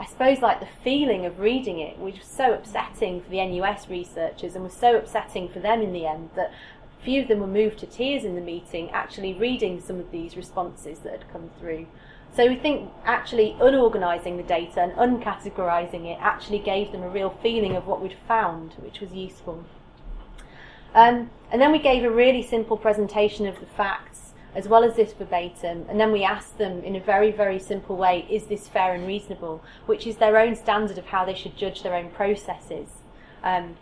I 0.00 0.06
suppose 0.06 0.40
like 0.40 0.60
the 0.60 0.68
feeling 0.82 1.26
of 1.26 1.38
reading 1.38 1.78
it, 1.78 1.98
was 1.98 2.14
so 2.22 2.54
upsetting 2.54 3.20
for 3.20 3.28
the 3.28 3.44
NUS 3.44 3.90
researchers 3.90 4.54
and 4.54 4.64
was 4.64 4.72
so 4.72 4.96
upsetting 4.96 5.50
for 5.50 5.60
them 5.60 5.82
in 5.82 5.92
the 5.92 6.06
end 6.06 6.30
that 6.36 6.50
a 6.98 7.04
few 7.04 7.20
of 7.20 7.28
them 7.28 7.40
were 7.40 7.46
moved 7.46 7.78
to 7.80 7.86
tears 7.86 8.24
in 8.24 8.34
the 8.34 8.40
meeting, 8.40 8.90
actually 8.92 9.34
reading 9.34 9.78
some 9.78 10.00
of 10.00 10.10
these 10.10 10.38
responses 10.38 11.00
that 11.00 11.12
had 11.12 11.30
come 11.30 11.50
through. 11.60 11.86
So 12.34 12.48
we 12.48 12.56
think 12.56 12.90
actually 13.04 13.56
unorganising 13.60 14.38
the 14.38 14.42
data 14.42 14.80
and 14.80 14.92
uncategorising 14.92 16.06
it 16.06 16.18
actually 16.18 16.60
gave 16.60 16.92
them 16.92 17.02
a 17.02 17.08
real 17.10 17.36
feeling 17.42 17.76
of 17.76 17.86
what 17.86 18.00
we'd 18.00 18.16
found, 18.26 18.74
which 18.78 19.00
was 19.00 19.12
useful. 19.12 19.64
Um, 20.94 21.30
and 21.52 21.60
then 21.60 21.72
we 21.72 21.78
gave 21.78 22.04
a 22.04 22.10
really 22.10 22.42
simple 22.42 22.78
presentation 22.78 23.46
of 23.46 23.60
the 23.60 23.66
facts 23.66 24.19
as 24.54 24.68
well 24.68 24.84
as 24.84 24.96
this 24.96 25.12
verbatim, 25.12 25.86
and 25.88 26.00
then 26.00 26.12
we 26.12 26.24
asked 26.24 26.58
them 26.58 26.82
in 26.82 26.96
a 26.96 27.00
very, 27.00 27.30
very 27.30 27.58
simple 27.58 27.96
way, 27.96 28.26
is 28.28 28.46
this 28.46 28.68
fair 28.68 28.94
and 28.94 29.06
reasonable? 29.06 29.62
Which 29.86 30.06
is 30.06 30.16
their 30.16 30.38
own 30.38 30.56
standard 30.56 30.98
of 30.98 31.06
how 31.06 31.24
they 31.24 31.34
should 31.34 31.56
judge 31.56 31.82
their 31.82 31.94
own 31.94 32.10
processes. 32.10 32.88
Um, 33.42 33.76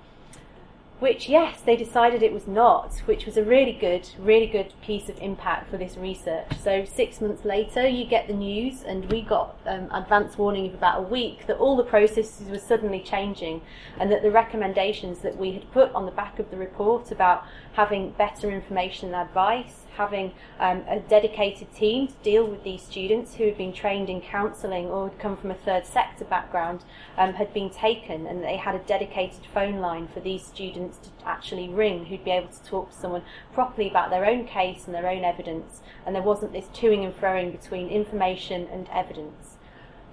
which, 1.00 1.28
yes, 1.28 1.60
they 1.60 1.76
decided 1.76 2.24
it 2.24 2.32
was 2.32 2.48
not, 2.48 2.92
which 3.04 3.24
was 3.24 3.36
a 3.36 3.44
really 3.44 3.72
good, 3.72 4.08
really 4.18 4.46
good 4.46 4.72
piece 4.82 5.08
of 5.08 5.16
impact 5.18 5.70
for 5.70 5.76
this 5.76 5.96
research. 5.96 6.58
So, 6.60 6.84
six 6.84 7.20
months 7.20 7.44
later, 7.44 7.86
you 7.86 8.04
get 8.04 8.26
the 8.26 8.34
news, 8.34 8.82
and 8.82 9.08
we 9.10 9.22
got 9.22 9.56
um, 9.64 9.88
advance 9.92 10.36
warning 10.36 10.66
of 10.66 10.74
about 10.74 10.98
a 10.98 11.02
week 11.02 11.46
that 11.46 11.58
all 11.58 11.76
the 11.76 11.84
processes 11.84 12.48
were 12.48 12.58
suddenly 12.58 13.00
changing, 13.00 13.62
and 14.00 14.10
that 14.10 14.22
the 14.22 14.30
recommendations 14.32 15.20
that 15.20 15.36
we 15.36 15.52
had 15.52 15.70
put 15.70 15.92
on 15.92 16.04
the 16.04 16.10
back 16.10 16.40
of 16.40 16.50
the 16.50 16.56
report 16.56 17.12
about 17.12 17.44
having 17.74 18.10
better 18.10 18.50
information 18.50 19.14
and 19.14 19.28
advice, 19.28 19.84
having 19.98 20.32
um, 20.60 20.84
a 20.88 21.00
dedicated 21.00 21.74
team 21.74 22.06
to 22.06 22.14
deal 22.22 22.46
with 22.46 22.62
these 22.62 22.80
students 22.80 23.34
who 23.34 23.44
had 23.44 23.58
been 23.58 23.72
trained 23.72 24.08
in 24.08 24.20
counselling 24.20 24.86
or 24.86 25.08
had 25.08 25.18
come 25.18 25.36
from 25.36 25.50
a 25.50 25.54
third 25.54 25.84
sector 25.84 26.24
background 26.24 26.84
um, 27.16 27.34
had 27.34 27.52
been 27.52 27.68
taken 27.68 28.24
and 28.24 28.42
they 28.44 28.56
had 28.56 28.76
a 28.76 28.78
dedicated 28.80 29.44
phone 29.52 29.80
line 29.80 30.06
for 30.06 30.20
these 30.20 30.46
students 30.46 30.98
to 30.98 31.10
actually 31.26 31.68
ring 31.68 32.06
who'd 32.06 32.24
be 32.24 32.30
able 32.30 32.48
to 32.48 32.62
talk 32.64 32.92
to 32.92 32.96
someone 32.96 33.22
properly 33.52 33.90
about 33.90 34.08
their 34.08 34.24
own 34.24 34.46
case 34.46 34.86
and 34.86 34.94
their 34.94 35.08
own 35.08 35.24
evidence 35.24 35.80
and 36.06 36.14
there 36.14 36.22
wasn't 36.22 36.52
this 36.52 36.66
toing 36.66 37.04
and 37.04 37.20
froing 37.20 37.50
between 37.50 37.88
information 37.88 38.68
and 38.72 38.88
evidence. 38.92 39.56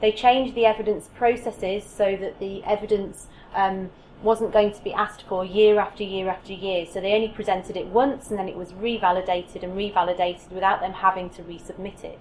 They 0.01 0.11
changed 0.11 0.55
the 0.55 0.65
evidence 0.65 1.09
processes 1.15 1.83
so 1.83 2.15
that 2.17 2.39
the 2.39 2.63
evidence 2.63 3.27
um, 3.53 3.91
wasn't 4.25 4.51
going 4.51 4.73
to 4.73 4.83
be 4.83 4.91
asked 4.91 5.23
for 5.23 5.45
year 5.45 5.79
after 5.79 6.03
year 6.03 6.29
after 6.29 6.51
year. 6.51 6.85
So 6.91 6.99
they 6.99 7.13
only 7.13 7.29
presented 7.29 7.77
it 7.77 7.87
once 7.87 8.29
and 8.29 8.37
then 8.37 8.49
it 8.49 8.57
was 8.57 8.73
revalidated 8.73 9.63
and 9.63 9.73
revalidated 9.73 10.51
without 10.51 10.81
them 10.81 10.93
having 10.93 11.29
to 11.31 11.43
resubmit 11.43 12.03
it. 12.03 12.19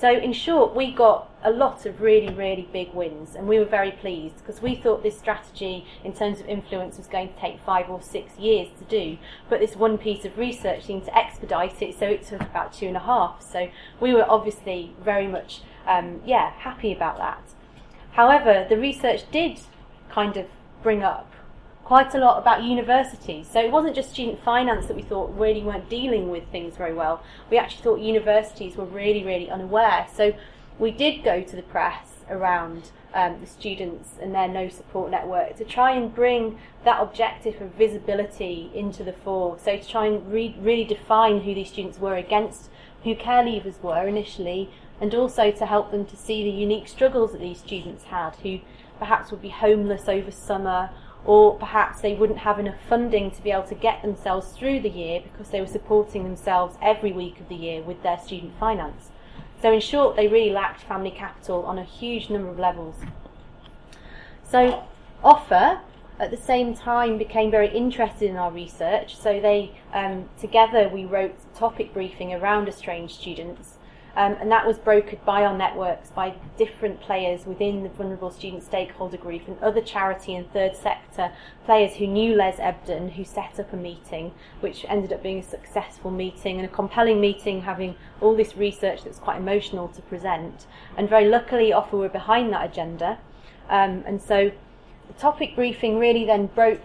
So, 0.00 0.10
in 0.10 0.32
short, 0.32 0.74
we 0.74 0.92
got 0.92 1.28
a 1.44 1.50
lot 1.50 1.84
of 1.84 2.00
really, 2.00 2.32
really 2.32 2.66
big 2.72 2.94
wins, 2.94 3.34
and 3.34 3.46
we 3.46 3.58
were 3.58 3.66
very 3.66 3.90
pleased 3.90 4.38
because 4.38 4.62
we 4.62 4.74
thought 4.74 5.02
this 5.02 5.18
strategy, 5.18 5.84
in 6.02 6.14
terms 6.14 6.40
of 6.40 6.48
influence, 6.48 6.96
was 6.96 7.06
going 7.06 7.34
to 7.34 7.38
take 7.38 7.60
five 7.60 7.90
or 7.90 8.00
six 8.00 8.38
years 8.38 8.68
to 8.78 8.84
do. 8.84 9.18
But 9.50 9.60
this 9.60 9.76
one 9.76 9.98
piece 9.98 10.24
of 10.24 10.38
research 10.38 10.86
seemed 10.86 11.04
to 11.04 11.14
expedite 11.14 11.82
it, 11.82 11.98
so 11.98 12.06
it 12.06 12.26
took 12.26 12.40
about 12.40 12.72
two 12.72 12.86
and 12.86 12.96
a 12.96 13.00
half. 13.00 13.42
So, 13.42 13.68
we 14.00 14.14
were 14.14 14.24
obviously 14.26 14.94
very 15.04 15.26
much, 15.26 15.60
um, 15.86 16.22
yeah, 16.24 16.52
happy 16.52 16.92
about 16.92 17.18
that. 17.18 17.42
However, 18.12 18.64
the 18.66 18.78
research 18.78 19.30
did 19.30 19.60
kind 20.08 20.38
of 20.38 20.46
bring 20.82 21.02
up 21.02 21.32
quite 21.84 22.14
a 22.14 22.18
lot 22.18 22.38
about 22.38 22.62
universities. 22.62 23.48
So 23.52 23.60
it 23.60 23.72
wasn't 23.72 23.96
just 23.96 24.12
student 24.12 24.42
finance 24.44 24.86
that 24.86 24.96
we 24.96 25.02
thought 25.02 25.36
really 25.36 25.62
weren't 25.62 25.88
dealing 25.88 26.30
with 26.30 26.46
things 26.52 26.76
very 26.76 26.94
well. 26.94 27.22
We 27.50 27.58
actually 27.58 27.82
thought 27.82 28.00
universities 28.00 28.76
were 28.76 28.84
really, 28.84 29.24
really 29.24 29.50
unaware. 29.50 30.06
So 30.14 30.34
we 30.78 30.92
did 30.92 31.24
go 31.24 31.42
to 31.42 31.56
the 31.56 31.62
press 31.62 32.06
around 32.28 32.90
um, 33.12 33.40
the 33.40 33.46
students 33.46 34.10
and 34.22 34.32
their 34.32 34.46
no 34.46 34.68
support 34.68 35.10
network 35.10 35.56
to 35.56 35.64
try 35.64 35.90
and 35.90 36.14
bring 36.14 36.58
that 36.84 37.02
objective 37.02 37.60
of 37.60 37.72
visibility 37.72 38.70
into 38.72 39.02
the 39.02 39.12
fore. 39.12 39.58
So 39.58 39.76
to 39.76 39.88
try 39.88 40.06
and 40.06 40.32
re- 40.32 40.56
really 40.60 40.84
define 40.84 41.40
who 41.40 41.54
these 41.54 41.70
students 41.70 41.98
were 41.98 42.14
against 42.14 42.70
who 43.02 43.14
care 43.14 43.42
leavers 43.42 43.80
were 43.82 44.06
initially, 44.06 44.70
and 45.00 45.14
also 45.14 45.50
to 45.50 45.66
help 45.66 45.90
them 45.90 46.04
to 46.04 46.16
see 46.16 46.44
the 46.44 46.50
unique 46.50 46.86
struggles 46.86 47.32
that 47.32 47.40
these 47.40 47.58
students 47.58 48.04
had 48.04 48.36
who 48.36 48.60
perhaps 49.00 49.32
would 49.32 49.42
be 49.42 49.48
homeless 49.48 50.08
over 50.08 50.30
summer, 50.30 50.90
or 51.24 51.58
perhaps 51.58 52.00
they 52.00 52.14
wouldn't 52.14 52.40
have 52.40 52.58
enough 52.58 52.80
funding 52.88 53.30
to 53.32 53.42
be 53.42 53.50
able 53.50 53.64
to 53.64 53.74
get 53.74 54.02
themselves 54.02 54.52
through 54.52 54.80
the 54.80 54.88
year 54.88 55.20
because 55.20 55.50
they 55.50 55.60
were 55.60 55.66
supporting 55.66 56.22
themselves 56.22 56.76
every 56.80 57.10
week 57.10 57.40
of 57.40 57.48
the 57.48 57.56
year 57.56 57.82
with 57.82 58.02
their 58.02 58.18
student 58.18 58.52
finance. 58.60 59.10
So, 59.60 59.72
in 59.72 59.80
short, 59.80 60.16
they 60.16 60.28
really 60.28 60.50
lacked 60.50 60.82
family 60.82 61.10
capital 61.10 61.64
on 61.64 61.78
a 61.78 61.84
huge 61.84 62.30
number 62.30 62.48
of 62.48 62.58
levels. 62.58 62.94
So, 64.44 64.84
OFFA 65.24 65.80
at 66.18 66.30
the 66.30 66.36
same 66.36 66.74
time 66.74 67.18
became 67.18 67.50
very 67.50 67.68
interested 67.68 68.30
in 68.30 68.36
our 68.36 68.50
research. 68.50 69.16
So, 69.16 69.40
they 69.40 69.72
um, 69.92 70.28
together 70.38 70.88
we 70.88 71.04
wrote 71.04 71.34
topic 71.54 71.92
briefing 71.92 72.32
around 72.32 72.68
estranged 72.68 73.20
students 73.20 73.76
um, 74.16 74.36
and 74.40 74.50
that 74.50 74.66
was 74.66 74.78
brokered 74.78 75.24
by 75.24 75.44
our 75.44 75.56
networks, 75.56 76.10
by 76.10 76.34
different 76.56 77.00
players 77.00 77.46
within 77.46 77.82
the 77.82 77.88
Vulnerable 77.88 78.30
Student 78.30 78.62
Stakeholder 78.62 79.16
Group 79.16 79.46
and 79.46 79.58
other 79.60 79.80
charity 79.80 80.34
and 80.34 80.50
third 80.52 80.76
sector 80.76 81.32
players 81.64 81.94
who 81.96 82.06
knew 82.06 82.34
Les 82.34 82.56
Ebdon, 82.58 83.10
who 83.10 83.24
set 83.24 83.58
up 83.60 83.72
a 83.72 83.76
meeting, 83.76 84.32
which 84.60 84.84
ended 84.88 85.12
up 85.12 85.22
being 85.22 85.38
a 85.38 85.42
successful 85.42 86.10
meeting 86.10 86.56
and 86.56 86.66
a 86.66 86.72
compelling 86.72 87.20
meeting, 87.20 87.62
having 87.62 87.94
all 88.20 88.34
this 88.34 88.56
research 88.56 89.04
that's 89.04 89.18
quite 89.18 89.38
emotional 89.38 89.88
to 89.88 90.02
present. 90.02 90.66
And 90.96 91.08
very 91.08 91.28
luckily, 91.28 91.70
OFFA 91.70 91.92
were 91.92 92.08
behind 92.08 92.52
that 92.52 92.68
agenda. 92.68 93.18
Um, 93.68 94.02
and 94.06 94.20
so 94.20 94.50
the 95.06 95.12
topic 95.14 95.54
briefing 95.54 95.98
really 95.98 96.24
then 96.24 96.46
broke 96.46 96.82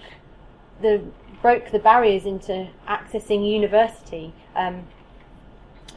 the 0.82 1.02
broke 1.42 1.72
the 1.72 1.80
barriers 1.80 2.26
into 2.26 2.68
accessing 2.88 3.48
university. 3.48 4.34
Um, 4.56 4.88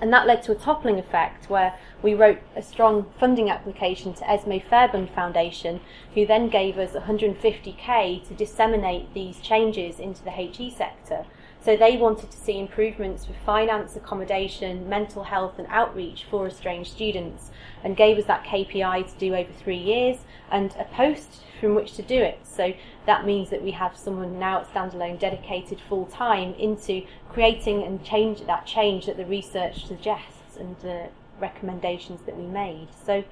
and 0.00 0.12
that 0.12 0.26
led 0.26 0.42
to 0.44 0.52
a 0.52 0.54
toppling 0.54 0.98
effect 0.98 1.50
where 1.50 1.74
we 2.02 2.14
wrote 2.14 2.38
a 2.54 2.62
strong 2.62 3.06
funding 3.18 3.50
application 3.50 4.14
to 4.14 4.24
Esmée 4.24 4.62
Fairbairn 4.62 5.08
Foundation, 5.08 5.80
who 6.14 6.26
then 6.26 6.48
gave 6.48 6.78
us 6.78 6.92
150k 6.92 8.26
to 8.28 8.34
disseminate 8.34 9.12
these 9.14 9.40
changes 9.40 9.98
into 9.98 10.22
the 10.22 10.30
HE 10.30 10.70
sector. 10.70 11.24
So 11.68 11.76
they 11.76 11.98
wanted 11.98 12.30
to 12.30 12.38
see 12.38 12.58
improvements 12.58 13.26
for 13.26 13.34
finance, 13.44 13.94
accommodation, 13.94 14.88
mental 14.88 15.24
health, 15.24 15.58
and 15.58 15.68
outreach 15.68 16.24
for 16.30 16.46
estranged 16.46 16.90
students, 16.90 17.50
and 17.84 17.94
gave 17.94 18.16
us 18.16 18.24
that 18.24 18.42
KPI 18.44 19.12
to 19.12 19.18
do 19.18 19.34
over 19.34 19.52
three 19.52 19.76
years 19.76 20.16
and 20.50 20.74
a 20.78 20.84
post 20.84 21.42
from 21.60 21.74
which 21.74 21.92
to 21.96 22.02
do 22.02 22.16
it. 22.22 22.38
So 22.44 22.72
that 23.04 23.26
means 23.26 23.50
that 23.50 23.62
we 23.62 23.72
have 23.72 23.98
someone 23.98 24.38
now 24.38 24.60
at 24.60 24.70
Stand 24.70 24.94
Alone 24.94 25.18
dedicated 25.18 25.78
full 25.78 26.06
time 26.06 26.54
into 26.54 27.02
creating 27.28 27.82
and 27.82 28.02
change 28.02 28.46
that 28.46 28.64
change 28.64 29.04
that 29.04 29.18
the 29.18 29.26
research 29.26 29.84
suggests 29.84 30.56
and 30.58 30.74
the 30.78 31.10
recommendations 31.38 32.22
that 32.22 32.38
we 32.38 32.46
made. 32.46 32.88
So 33.04 33.24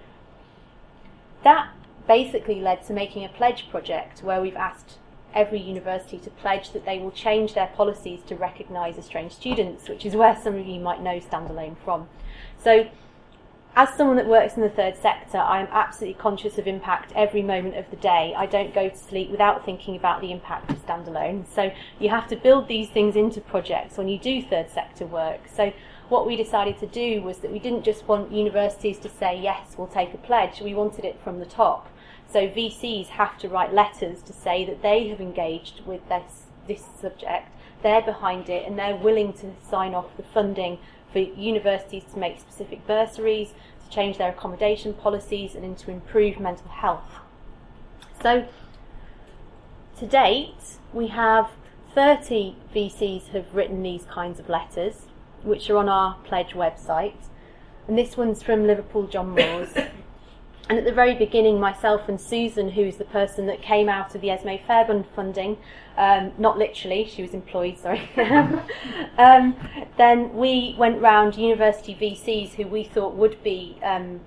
that 1.42 1.70
basically 2.06 2.60
led 2.60 2.84
to 2.88 2.92
making 2.92 3.24
a 3.24 3.30
pledge 3.30 3.70
project 3.70 4.22
where 4.22 4.42
we've 4.42 4.56
asked 4.56 4.98
every 5.36 5.60
university 5.60 6.18
to 6.18 6.30
pledge 6.30 6.72
that 6.72 6.84
they 6.84 6.98
will 6.98 7.12
change 7.12 7.54
their 7.54 7.68
policies 7.68 8.22
to 8.26 8.34
recognise 8.34 8.96
estranged 8.96 9.36
students, 9.36 9.88
which 9.88 10.04
is 10.06 10.16
where 10.16 10.36
some 10.42 10.56
of 10.56 10.66
you 10.66 10.80
might 10.80 11.02
know 11.02 11.20
Stand 11.20 11.50
Alone 11.50 11.76
from. 11.84 12.08
So 12.58 12.88
as 13.76 13.90
someone 13.90 14.16
that 14.16 14.26
works 14.26 14.54
in 14.54 14.62
the 14.62 14.70
third 14.70 14.96
sector, 14.96 15.36
I 15.36 15.60
am 15.60 15.68
absolutely 15.70 16.18
conscious 16.18 16.56
of 16.56 16.66
impact 16.66 17.12
every 17.14 17.42
moment 17.42 17.76
of 17.76 17.90
the 17.90 17.96
day. 17.96 18.32
I 18.34 18.46
don't 18.46 18.74
go 18.74 18.88
to 18.88 18.96
sleep 18.96 19.30
without 19.30 19.66
thinking 19.66 19.94
about 19.94 20.22
the 20.22 20.32
impact 20.32 20.70
of 20.70 20.78
Stand 20.78 21.06
Alone. 21.06 21.44
So 21.54 21.70
you 22.00 22.08
have 22.08 22.26
to 22.28 22.36
build 22.36 22.68
these 22.68 22.88
things 22.88 23.16
into 23.16 23.42
projects 23.42 23.98
when 23.98 24.08
you 24.08 24.18
do 24.18 24.40
third 24.42 24.70
sector 24.70 25.04
work. 25.04 25.40
So 25.54 25.74
what 26.08 26.26
we 26.26 26.36
decided 26.36 26.78
to 26.78 26.86
do 26.86 27.20
was 27.20 27.38
that 27.38 27.52
we 27.52 27.58
didn't 27.58 27.82
just 27.82 28.08
want 28.08 28.32
universities 28.32 28.98
to 29.00 29.10
say, 29.10 29.38
yes, 29.38 29.74
we'll 29.76 29.88
take 29.88 30.14
a 30.14 30.18
pledge. 30.18 30.62
We 30.62 30.72
wanted 30.72 31.04
it 31.04 31.20
from 31.22 31.38
the 31.38 31.46
top. 31.46 31.90
So 32.32 32.48
VCs 32.48 33.08
have 33.08 33.38
to 33.38 33.48
write 33.48 33.72
letters 33.72 34.22
to 34.22 34.32
say 34.32 34.64
that 34.64 34.82
they 34.82 35.08
have 35.08 35.20
engaged 35.20 35.82
with 35.86 36.06
this, 36.08 36.44
this 36.66 36.84
subject, 37.00 37.48
they're 37.82 38.02
behind 38.02 38.48
it, 38.48 38.66
and 38.66 38.78
they're 38.78 38.96
willing 38.96 39.32
to 39.34 39.52
sign 39.68 39.94
off 39.94 40.16
the 40.16 40.22
funding 40.22 40.78
for 41.12 41.20
universities 41.20 42.04
to 42.12 42.18
make 42.18 42.40
specific 42.40 42.86
bursaries, 42.86 43.54
to 43.84 43.94
change 43.94 44.18
their 44.18 44.30
accommodation 44.30 44.92
policies, 44.92 45.54
and 45.54 45.78
to 45.78 45.90
improve 45.90 46.40
mental 46.40 46.68
health. 46.68 47.20
So, 48.20 48.48
to 49.98 50.06
date, 50.06 50.78
we 50.92 51.08
have 51.08 51.50
30 51.94 52.56
VCs 52.74 53.28
have 53.28 53.54
written 53.54 53.82
these 53.82 54.04
kinds 54.04 54.38
of 54.38 54.48
letters, 54.48 55.06
which 55.42 55.70
are 55.70 55.76
on 55.76 55.88
our 55.88 56.16
pledge 56.24 56.50
website. 56.50 57.28
And 57.88 57.96
this 57.96 58.16
one's 58.16 58.42
from 58.42 58.66
Liverpool 58.66 59.06
John 59.06 59.30
Moores. 59.30 59.72
And 60.68 60.78
at 60.78 60.84
the 60.84 60.92
very 60.92 61.14
beginning, 61.14 61.60
myself 61.60 62.08
and 62.08 62.20
Susan, 62.20 62.70
who's 62.70 62.96
the 62.96 63.04
person 63.04 63.46
that 63.46 63.62
came 63.62 63.88
out 63.88 64.14
of 64.16 64.20
the 64.20 64.28
Esmée 64.28 64.64
Fairbairn 64.66 65.04
funding, 65.14 65.58
um, 65.96 66.32
not 66.38 66.58
literally, 66.58 67.06
she 67.06 67.22
was 67.22 67.34
employed, 67.34 67.78
sorry, 67.78 68.10
um, 69.18 69.54
then 69.96 70.34
we 70.34 70.74
went 70.76 71.00
round 71.00 71.36
university 71.36 71.94
VCs 71.94 72.54
who 72.54 72.66
we 72.66 72.82
thought 72.82 73.14
would 73.14 73.40
be 73.44 73.78
um, 73.84 74.20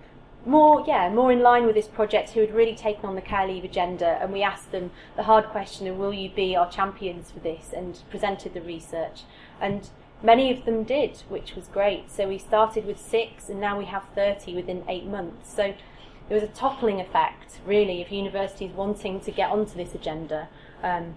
more, 0.46 0.84
yeah, 0.88 1.10
more 1.10 1.30
in 1.32 1.42
line 1.42 1.66
with 1.66 1.76
this 1.76 1.88
project, 1.88 2.30
who 2.30 2.40
had 2.40 2.54
really 2.54 2.76
taken 2.76 3.06
on 3.06 3.16
the 3.16 3.22
care 3.22 3.46
leave 3.46 3.66
agenda, 3.66 4.18
and 4.22 4.32
we 4.32 4.42
asked 4.42 4.72
them 4.72 4.92
the 5.18 5.24
hard 5.24 5.46
question 5.46 5.88
of 5.88 5.98
will 5.98 6.14
you 6.14 6.30
be 6.30 6.56
our 6.56 6.72
champions 6.72 7.32
for 7.32 7.40
this, 7.40 7.74
and 7.76 8.00
presented 8.10 8.54
the 8.54 8.62
research. 8.62 9.24
And 9.60 9.90
many 10.24 10.52
of 10.58 10.64
them 10.64 10.84
did, 10.86 11.18
which 11.28 11.56
was 11.56 11.68
great. 11.68 12.10
So 12.10 12.30
we 12.30 12.38
started 12.38 12.86
with 12.86 13.00
six, 13.00 13.50
and 13.50 13.60
now 13.60 13.78
we 13.78 13.86
have 13.86 14.06
30 14.16 14.56
within 14.56 14.86
eight 14.88 15.06
months. 15.06 15.54
So 15.54 15.74
there 16.30 16.40
was 16.40 16.48
a 16.48 16.54
toppling 16.54 17.02
effect, 17.02 17.60
really, 17.66 18.02
of 18.02 18.12
universities 18.12 18.72
wanting 18.72 19.20
to 19.22 19.32
get 19.32 19.50
onto 19.50 19.76
this 19.76 19.94
agenda. 19.94 20.48
Um, 20.82 21.16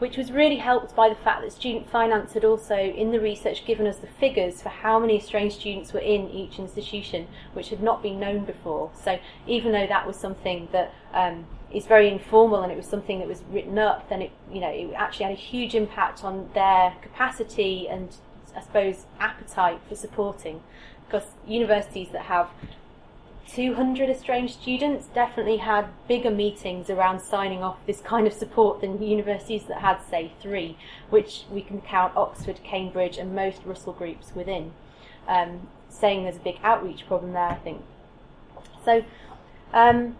which 0.00 0.16
was 0.16 0.32
really 0.32 0.56
helped 0.56 0.96
by 0.96 1.10
the 1.10 1.14
fact 1.14 1.42
that 1.42 1.52
Student 1.52 1.88
Finance 1.90 2.32
had 2.32 2.42
also, 2.42 2.74
in 2.74 3.12
the 3.12 3.20
research, 3.20 3.66
given 3.66 3.86
us 3.86 3.98
the 3.98 4.06
figures 4.06 4.62
for 4.62 4.70
how 4.70 4.98
many 4.98 5.18
estranged 5.18 5.60
students 5.60 5.92
were 5.92 6.00
in 6.00 6.30
each 6.30 6.58
institution, 6.58 7.28
which 7.52 7.68
had 7.68 7.82
not 7.82 8.02
been 8.02 8.18
known 8.18 8.46
before. 8.46 8.90
So 9.04 9.18
even 9.46 9.72
though 9.72 9.86
that 9.86 10.06
was 10.06 10.16
something 10.16 10.68
that 10.72 10.94
um, 11.12 11.46
is 11.70 11.84
very 11.84 12.08
informal 12.08 12.62
and 12.62 12.72
it 12.72 12.76
was 12.76 12.86
something 12.86 13.18
that 13.18 13.28
was 13.28 13.42
written 13.50 13.78
up, 13.78 14.08
then 14.08 14.22
it, 14.22 14.30
you 14.50 14.60
know, 14.60 14.70
it 14.70 14.90
actually 14.94 15.26
had 15.26 15.32
a 15.34 15.36
huge 15.36 15.74
impact 15.74 16.24
on 16.24 16.48
their 16.54 16.94
capacity 17.02 17.86
and, 17.86 18.16
I 18.56 18.62
suppose, 18.62 19.04
appetite 19.18 19.80
for 19.86 19.96
supporting. 19.96 20.62
Because 21.06 21.26
universities 21.46 22.08
that 22.12 22.22
have 22.22 22.48
200 23.54 24.08
estranged 24.08 24.60
students 24.60 25.06
definitely 25.08 25.56
had 25.56 25.86
bigger 26.06 26.30
meetings 26.30 26.88
around 26.88 27.20
signing 27.20 27.62
off 27.62 27.78
this 27.86 28.00
kind 28.00 28.26
of 28.26 28.32
support 28.32 28.80
than 28.80 29.02
universities 29.02 29.64
that 29.64 29.78
had, 29.78 30.00
say, 30.08 30.32
three, 30.40 30.76
which 31.08 31.44
we 31.50 31.60
can 31.60 31.80
count 31.80 32.16
Oxford, 32.16 32.60
Cambridge, 32.62 33.18
and 33.18 33.34
most 33.34 33.62
Russell 33.64 33.92
groups 33.92 34.32
within. 34.34 34.72
Um, 35.26 35.68
saying 35.88 36.22
there's 36.22 36.36
a 36.36 36.40
big 36.40 36.58
outreach 36.62 37.06
problem 37.06 37.32
there, 37.32 37.48
I 37.48 37.56
think. 37.56 37.82
So, 38.84 39.04
um, 39.72 40.16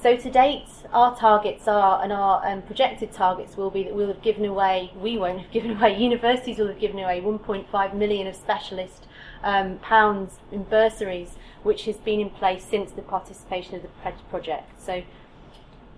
so 0.00 0.16
to 0.16 0.30
date, 0.30 0.68
our 0.92 1.16
targets 1.16 1.66
are, 1.66 2.02
and 2.02 2.12
our 2.12 2.46
um, 2.46 2.62
projected 2.62 3.12
targets 3.12 3.56
will 3.56 3.70
be 3.70 3.82
that 3.82 3.94
we'll 3.94 4.08
have 4.08 4.22
given 4.22 4.44
away, 4.44 4.92
we 4.96 5.18
won't 5.18 5.40
have 5.40 5.50
given 5.52 5.76
away, 5.76 5.98
universities 5.98 6.58
will 6.58 6.68
have 6.68 6.78
given 6.78 7.00
away 7.00 7.20
1.5 7.20 7.94
million 7.94 8.28
of 8.28 8.36
specialist 8.36 9.06
um, 9.42 9.78
pounds 9.78 10.38
in 10.52 10.62
bursaries 10.62 11.36
which 11.62 11.84
has 11.84 11.96
been 11.96 12.20
in 12.20 12.30
place 12.30 12.64
since 12.64 12.92
the 12.92 13.02
participation 13.02 13.74
of 13.74 13.82
the 13.82 13.88
pledge 14.02 14.18
project. 14.30 14.80
So 14.80 15.02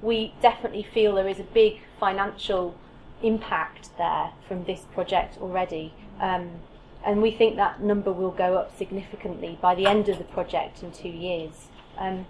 we 0.03 0.35
definitely 0.41 0.83
feel 0.83 1.15
there 1.15 1.29
is 1.29 1.41
a 1.41 1.45
big 1.45 1.81
financial 1.99 2.75
impact 3.23 3.91
there 3.99 4.31
from 4.49 4.65
this 4.65 4.81
project 4.93 5.39
already. 5.41 5.93
Um, 6.21 6.61
and 7.05 7.23
we 7.23 7.31
think 7.31 7.57
that 7.57 7.83
number 7.83 8.13
will 8.13 8.31
go 8.31 8.57
up 8.57 8.77
significantly 8.77 9.59
by 9.61 9.75
the 9.75 9.87
end 9.87 10.09
of 10.09 10.19
the 10.19 10.25
project 10.25 10.83
in 10.83 10.93
two 10.93 11.09
years. 11.09 11.69
Um, 11.97 12.27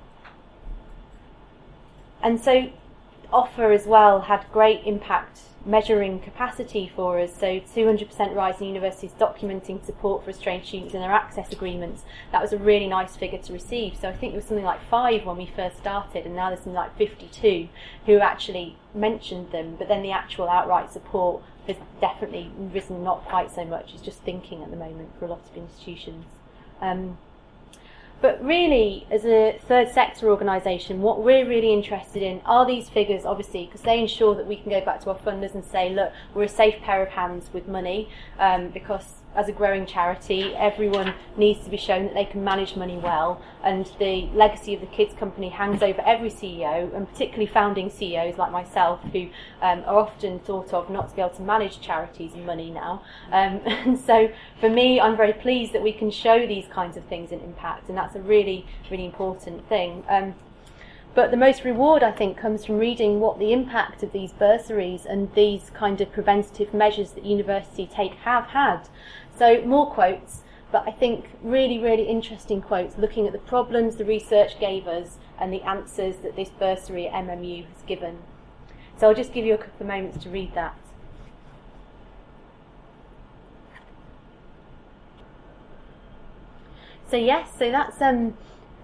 and 2.23 2.40
so 2.40 2.71
OFFA 3.33 3.75
as 3.75 3.87
well 3.87 4.23
had 4.23 4.45
great 4.53 4.83
impact 4.85 5.40
measuring 5.64 6.20
capacity 6.20 6.90
for 6.94 7.20
us. 7.20 7.35
So 7.35 7.61
200% 7.61 8.35
rise 8.35 8.61
in 8.61 8.68
universities 8.68 9.12
documenting 9.18 9.85
support 9.85 10.25
for 10.25 10.31
estranged 10.31 10.68
students 10.68 10.94
in 10.94 11.01
their 11.01 11.12
access 11.12 11.53
agreements. 11.53 12.03
That 12.33 12.42
was 12.42 12.53
a 12.53 12.59
really 12.59 12.87
nice 12.87 13.16
figure 13.16 13.38
to 13.38 13.53
receive. 13.53 13.96
So 14.01 14.09
I 14.09 14.12
think 14.12 14.33
it 14.33 14.37
was 14.37 14.46
something 14.46 14.64
like 14.64 14.83
five 14.88 15.25
when 15.27 15.37
we 15.37 15.46
first 15.55 15.79
started, 15.79 16.25
and 16.25 16.35
now 16.35 16.49
there's 16.49 16.61
something 16.61 16.75
like 16.75 16.96
52 16.96 17.68
who 18.07 18.18
actually 18.18 18.77
mentioned 18.94 19.53
them. 19.53 19.77
But 19.77 19.88
then 19.88 20.03
the 20.03 20.12
actual 20.12 20.49
outright 20.49 20.92
support 20.92 21.42
has 21.66 21.77
definitely 22.01 22.51
risen 22.57 23.05
not 23.05 23.25
quite 23.25 23.53
so 23.53 23.64
much. 23.64 23.92
It's 23.92 24.03
just 24.03 24.20
thinking 24.20 24.62
at 24.62 24.70
the 24.70 24.77
moment 24.77 25.18
for 25.18 25.27
a 25.27 25.29
lot 25.29 25.42
of 25.51 25.57
institutions. 25.57 26.25
Um, 26.81 27.18
but 28.20 28.42
really, 28.44 29.06
as 29.11 29.24
a 29.24 29.59
third 29.66 29.90
sector 29.90 30.28
organisation, 30.28 31.00
what 31.00 31.22
we're 31.22 31.48
really 31.48 31.72
interested 31.72 32.22
in 32.22 32.40
are 32.44 32.66
these 32.66 32.88
figures, 32.88 33.24
obviously, 33.24 33.66
because 33.66 33.83
they 33.83 33.98
ensure 33.98 34.35
that 34.35 34.46
we 34.46 34.56
can 34.56 34.70
go 34.70 34.80
back 34.85 35.00
to 35.02 35.11
our 35.11 35.18
funders 35.18 35.54
and 35.54 35.64
say, 35.64 35.90
look, 35.90 36.12
we're 36.35 36.44
a 36.44 36.48
safe 36.48 36.80
pair 36.83 37.02
of 37.02 37.09
hands 37.09 37.48
with 37.52 37.66
money, 37.66 38.09
um, 38.38 38.68
because 38.68 39.19
as 39.35 39.49
a 39.49 39.53
growing 39.53 39.87
charity, 39.87 40.55
everyone 40.57 41.14
needs 41.37 41.62
to 41.64 41.71
be 41.71 41.77
shown 41.77 42.05
that 42.05 42.14
they 42.14 42.25
can 42.25 42.43
manage 42.43 42.75
money 42.75 42.97
well. 42.97 43.40
And 43.62 43.90
the 43.99 44.29
legacy 44.35 44.75
of 44.75 44.81
the 44.81 44.87
kids 44.87 45.14
company 45.14 45.51
hangs 45.51 45.83
over 45.83 46.01
every 46.03 46.31
CEO, 46.31 46.95
and 46.95 47.09
particularly 47.09 47.47
founding 47.47 47.90
CEOs 47.90 48.38
like 48.38 48.51
myself, 48.51 49.01
who 49.12 49.29
um, 49.62 49.85
are 49.87 49.99
often 49.99 50.40
thought 50.40 50.73
of 50.73 50.90
not 50.90 51.11
to 51.11 51.16
be 51.16 51.23
able 51.23 51.35
to 51.37 51.43
manage 51.43 51.81
charities 51.81 52.35
and 52.35 52.45
money 52.45 52.71
now. 52.71 53.03
Um, 53.31 53.61
and 53.66 53.99
so, 53.99 54.31
for 54.59 54.69
me, 54.69 55.01
I'm 55.01 55.16
very 55.16 55.33
pleased 55.33 55.73
that 55.73 55.83
we 55.83 55.93
can 55.93 56.11
show 56.11 56.47
these 56.47 56.66
kinds 56.66 56.97
of 56.97 57.05
things 57.05 57.31
in 57.31 57.40
impact, 57.40 57.88
and 57.88 57.97
that's 57.97 58.16
a 58.16 58.21
really, 58.21 58.66
really 58.90 59.05
important 59.05 59.69
thing. 59.69 60.05
Um, 60.09 60.35
but 61.12 61.33
the 61.33 61.37
most 61.37 61.64
reward, 61.64 62.05
I 62.05 62.12
think, 62.12 62.37
comes 62.37 62.64
from 62.64 62.79
reading 62.79 63.19
what 63.19 63.40
the 63.40 63.53
impact 63.53 64.05
of 64.05 64.12
these 64.12 64.33
bursaries 64.33 65.05
and 65.05 65.33
these 65.35 65.71
kind 65.75 66.01
of 66.01 66.12
preventative 66.12 66.73
measures 66.73 67.12
that 67.12 67.25
universities 67.25 67.88
take 67.93 68.14
have 68.14 68.47
had. 68.47 68.88
So 69.40 69.62
more 69.62 69.90
quotes, 69.90 70.42
but 70.70 70.87
I 70.87 70.90
think 70.90 71.31
really, 71.42 71.79
really 71.79 72.03
interesting 72.03 72.61
quotes 72.61 72.98
looking 72.98 73.26
at 73.26 73.33
the 73.33 73.38
problems 73.38 73.96
the 73.96 74.05
research 74.05 74.61
gave 74.61 74.87
us 74.87 75.16
and 75.40 75.50
the 75.50 75.62
answers 75.62 76.16
that 76.16 76.37
this 76.37 76.50
bursary 76.50 77.09
at 77.09 77.24
MMU 77.24 77.64
has 77.64 77.83
given. 77.87 78.18
So 78.98 79.09
I'll 79.09 79.14
just 79.14 79.33
give 79.33 79.46
you 79.46 79.55
a 79.55 79.57
couple 79.57 79.81
of 79.81 79.87
moments 79.87 80.22
to 80.24 80.29
read 80.29 80.55
that. 80.55 80.76
So 87.11 87.16
yes, 87.16 87.48
so 87.59 87.70
that's 87.70 87.98
um, 88.03 88.37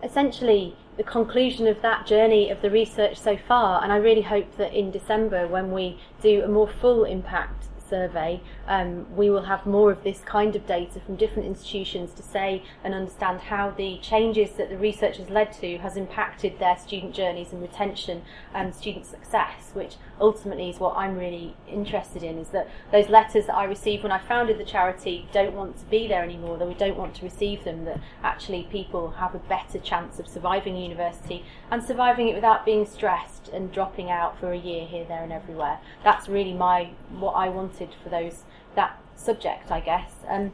essentially 0.02 0.74
the 0.96 1.04
conclusion 1.04 1.66
of 1.66 1.82
that 1.82 2.06
journey 2.06 2.48
of 2.48 2.62
the 2.62 2.70
research 2.70 3.18
so 3.18 3.36
far, 3.36 3.82
and 3.82 3.92
I 3.92 3.96
really 3.96 4.22
hope 4.22 4.56
that 4.56 4.72
in 4.72 4.90
December, 4.90 5.46
when 5.46 5.70
we 5.70 6.00
do 6.22 6.42
a 6.42 6.48
more 6.48 6.66
full 6.66 7.04
impact 7.04 7.66
survey, 7.88 8.40
um, 8.66 9.14
we 9.16 9.30
will 9.30 9.44
have 9.44 9.66
more 9.66 9.90
of 9.90 10.02
this 10.02 10.20
kind 10.20 10.56
of 10.56 10.66
data 10.66 11.00
from 11.00 11.16
different 11.16 11.46
institutions 11.46 12.12
to 12.14 12.22
say 12.22 12.62
and 12.82 12.94
understand 12.94 13.40
how 13.40 13.70
the 13.70 13.98
changes 13.98 14.52
that 14.52 14.68
the 14.68 14.78
research 14.78 15.16
has 15.18 15.30
led 15.30 15.52
to 15.52 15.78
has 15.78 15.96
impacted 15.96 16.58
their 16.58 16.76
student 16.76 17.14
journeys 17.14 17.52
and 17.52 17.62
retention 17.62 18.22
and 18.54 18.74
student 18.74 19.06
success, 19.06 19.70
which 19.74 19.96
ultimately 20.20 20.70
is 20.70 20.80
what 20.80 20.96
I'm 20.96 21.18
really 21.18 21.54
interested 21.68 22.22
in, 22.22 22.38
is 22.38 22.48
that 22.48 22.68
those 22.90 23.08
letters 23.08 23.46
that 23.46 23.54
I 23.54 23.64
received 23.64 24.02
when 24.02 24.12
I 24.12 24.18
founded 24.18 24.58
the 24.58 24.64
charity 24.64 25.28
don't 25.32 25.54
want 25.54 25.78
to 25.78 25.84
be 25.86 26.08
there 26.08 26.22
anymore, 26.22 26.58
that 26.58 26.68
we 26.68 26.74
don't 26.74 26.96
want 26.96 27.14
to 27.16 27.24
receive 27.24 27.64
them, 27.64 27.84
that 27.84 28.00
actually 28.22 28.64
people 28.70 29.10
have 29.12 29.34
a 29.34 29.38
better 29.38 29.78
chance 29.78 30.18
of 30.18 30.28
surviving 30.28 30.76
university 30.76 31.44
and 31.70 31.82
surviving 31.82 32.28
it 32.28 32.34
without 32.34 32.64
being 32.64 32.86
stressed 32.86 33.48
and 33.48 33.72
dropping 33.72 34.10
out 34.10 34.38
for 34.38 34.52
a 34.52 34.58
year 34.58 34.86
here, 34.86 35.04
there 35.04 35.22
and 35.22 35.32
everywhere. 35.32 35.78
That's 36.02 36.28
really 36.28 36.54
my 36.54 36.90
what 37.10 37.32
I 37.32 37.48
for 38.02 38.08
those 38.08 38.44
that 38.74 39.00
subject, 39.16 39.70
I 39.70 39.80
guess. 39.80 40.12
Um, 40.28 40.52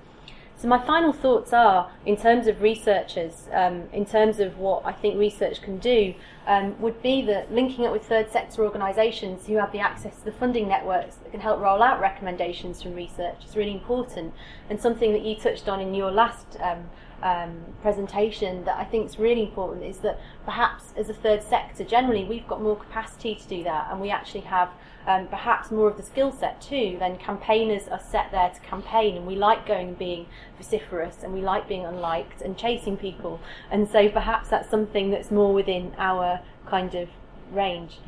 so 0.62 0.68
my 0.68 0.78
final 0.78 1.12
thoughts 1.12 1.52
are, 1.52 1.90
in 2.06 2.16
terms 2.16 2.46
of 2.46 2.62
researchers, 2.62 3.48
um, 3.52 3.88
in 3.92 4.06
terms 4.06 4.38
of 4.38 4.58
what 4.58 4.87
I 4.87 4.92
think 4.92 5.18
research 5.18 5.61
can 5.61 5.78
do, 5.78 6.14
um, 6.46 6.80
would 6.80 7.02
be 7.02 7.20
that 7.22 7.52
linking 7.52 7.85
up 7.85 7.92
with 7.92 8.06
third 8.06 8.30
sector 8.30 8.62
organisations 8.62 9.48
who 9.48 9.56
have 9.56 9.72
the 9.72 9.80
access 9.80 10.18
to 10.18 10.24
the 10.24 10.30
funding 10.30 10.68
networks 10.68 11.16
that 11.16 11.32
can 11.32 11.40
help 11.40 11.61
roll 11.61 11.82
out 11.82 12.00
recommendations 12.00 12.80
from 12.80 12.94
research 12.94 13.44
is 13.44 13.56
really 13.56 13.72
important, 13.72 14.35
and 14.70 14.80
something 14.80 15.12
that 15.12 15.22
you 15.22 15.35
touched 15.35 15.68
on 15.68 15.80
in 15.80 15.94
your 15.94 16.12
last 16.12 16.56
um, 16.61 16.88
um, 17.22 17.64
presentation 17.82 18.64
that 18.64 18.76
I 18.76 18.85
think 18.85 19.06
is 19.06 19.18
really 19.18 19.42
important 19.42 19.85
is 19.85 19.98
that 19.98 20.20
perhaps 20.44 20.92
as 20.96 21.08
a 21.08 21.14
third 21.14 21.42
sector, 21.42 21.82
generally 21.82 22.24
we've 22.24 22.46
got 22.46 22.62
more 22.62 22.76
capacity 22.76 23.35
to 23.35 23.48
do 23.48 23.64
that, 23.64 23.88
and 23.90 24.00
we 24.00 24.11
actually 24.11 24.42
have 24.42 24.70
um, 25.06 25.26
perhaps 25.28 25.70
more 25.70 25.88
of 25.88 25.96
the 25.96 26.02
skill 26.02 26.32
set 26.32 26.60
too. 26.60 26.96
Then 26.98 27.18
campaigners 27.18 27.88
are 27.88 28.00
set 28.00 28.30
there 28.30 28.50
to 28.50 28.60
campaign, 28.60 29.16
and 29.16 29.26
we 29.26 29.36
like 29.36 29.66
going 29.66 29.88
and 29.88 29.98
being 29.98 30.26
vociferous, 30.58 31.22
and 31.22 31.32
we 31.32 31.40
like 31.40 31.68
being 31.68 31.84
unliked 31.84 32.42
and 32.42 32.56
chasing 32.56 32.96
people, 32.96 33.40
and 33.70 33.88
so 33.88 34.08
perhaps 34.08 34.48
that's 34.48 34.70
something 34.70 35.10
that's 35.10 35.30
more 35.30 35.52
within 35.52 35.94
our 35.98 36.40
kind 36.66 36.94
of 36.94 37.08
range. 37.50 37.98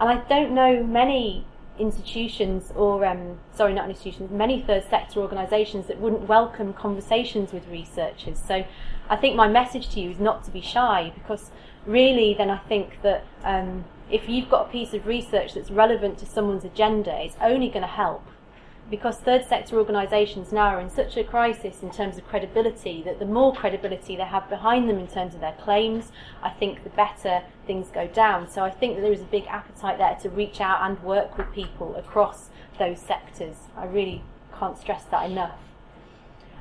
And 0.00 0.08
I 0.08 0.24
don't 0.28 0.52
know 0.52 0.82
many 0.82 1.46
institutions 1.78 2.72
or 2.76 3.04
um, 3.04 3.38
sorry 3.52 3.74
not 3.74 3.88
institutions 3.88 4.30
many 4.30 4.62
third 4.62 4.84
sector 4.88 5.18
organisations 5.18 5.88
that 5.88 5.98
wouldn't 5.98 6.22
welcome 6.28 6.72
conversations 6.72 7.52
with 7.52 7.66
researchers 7.66 8.40
so 8.46 8.64
I 9.10 9.16
think 9.16 9.34
my 9.34 9.48
message 9.48 9.88
to 9.90 10.00
you 10.00 10.10
is 10.10 10.20
not 10.20 10.44
to 10.44 10.52
be 10.52 10.60
shy 10.60 11.12
because 11.14 11.50
really 11.86 12.34
then 12.34 12.50
I 12.50 12.58
think 12.58 13.02
that 13.02 13.24
um, 13.42 13.84
if 14.10 14.28
you've 14.28 14.48
got 14.48 14.68
a 14.68 14.70
piece 14.70 14.94
of 14.94 15.06
research 15.06 15.54
that's 15.54 15.70
relevant 15.70 16.18
to 16.18 16.26
someone's 16.26 16.64
agenda 16.64 17.14
it's 17.22 17.36
only 17.40 17.68
going 17.68 17.82
to 17.82 17.88
help 17.88 18.24
because 18.90 19.16
third 19.16 19.44
sector 19.46 19.78
organisations 19.78 20.52
now 20.52 20.66
are 20.66 20.80
in 20.80 20.90
such 20.90 21.16
a 21.16 21.24
crisis 21.24 21.82
in 21.82 21.90
terms 21.90 22.18
of 22.18 22.26
credibility 22.28 23.02
that 23.02 23.18
the 23.18 23.24
more 23.24 23.54
credibility 23.54 24.14
they 24.16 24.24
have 24.24 24.48
behind 24.50 24.88
them 24.88 24.98
in 24.98 25.06
terms 25.06 25.34
of 25.34 25.40
their 25.40 25.56
claims, 25.60 26.12
I 26.42 26.50
think 26.50 26.84
the 26.84 26.90
better 26.90 27.42
things 27.66 27.88
go 27.88 28.06
down. 28.06 28.48
So 28.48 28.62
I 28.62 28.70
think 28.70 28.96
that 28.96 29.02
there 29.02 29.12
is 29.12 29.22
a 29.22 29.24
big 29.24 29.46
appetite 29.46 29.98
there 29.98 30.16
to 30.22 30.28
reach 30.28 30.60
out 30.60 30.82
and 30.82 31.02
work 31.02 31.38
with 31.38 31.50
people 31.52 31.96
across 31.96 32.50
those 32.78 33.00
sectors. 33.00 33.56
I 33.76 33.86
really 33.86 34.22
can't 34.58 34.78
stress 34.78 35.04
that 35.04 35.30
enough. 35.30 35.58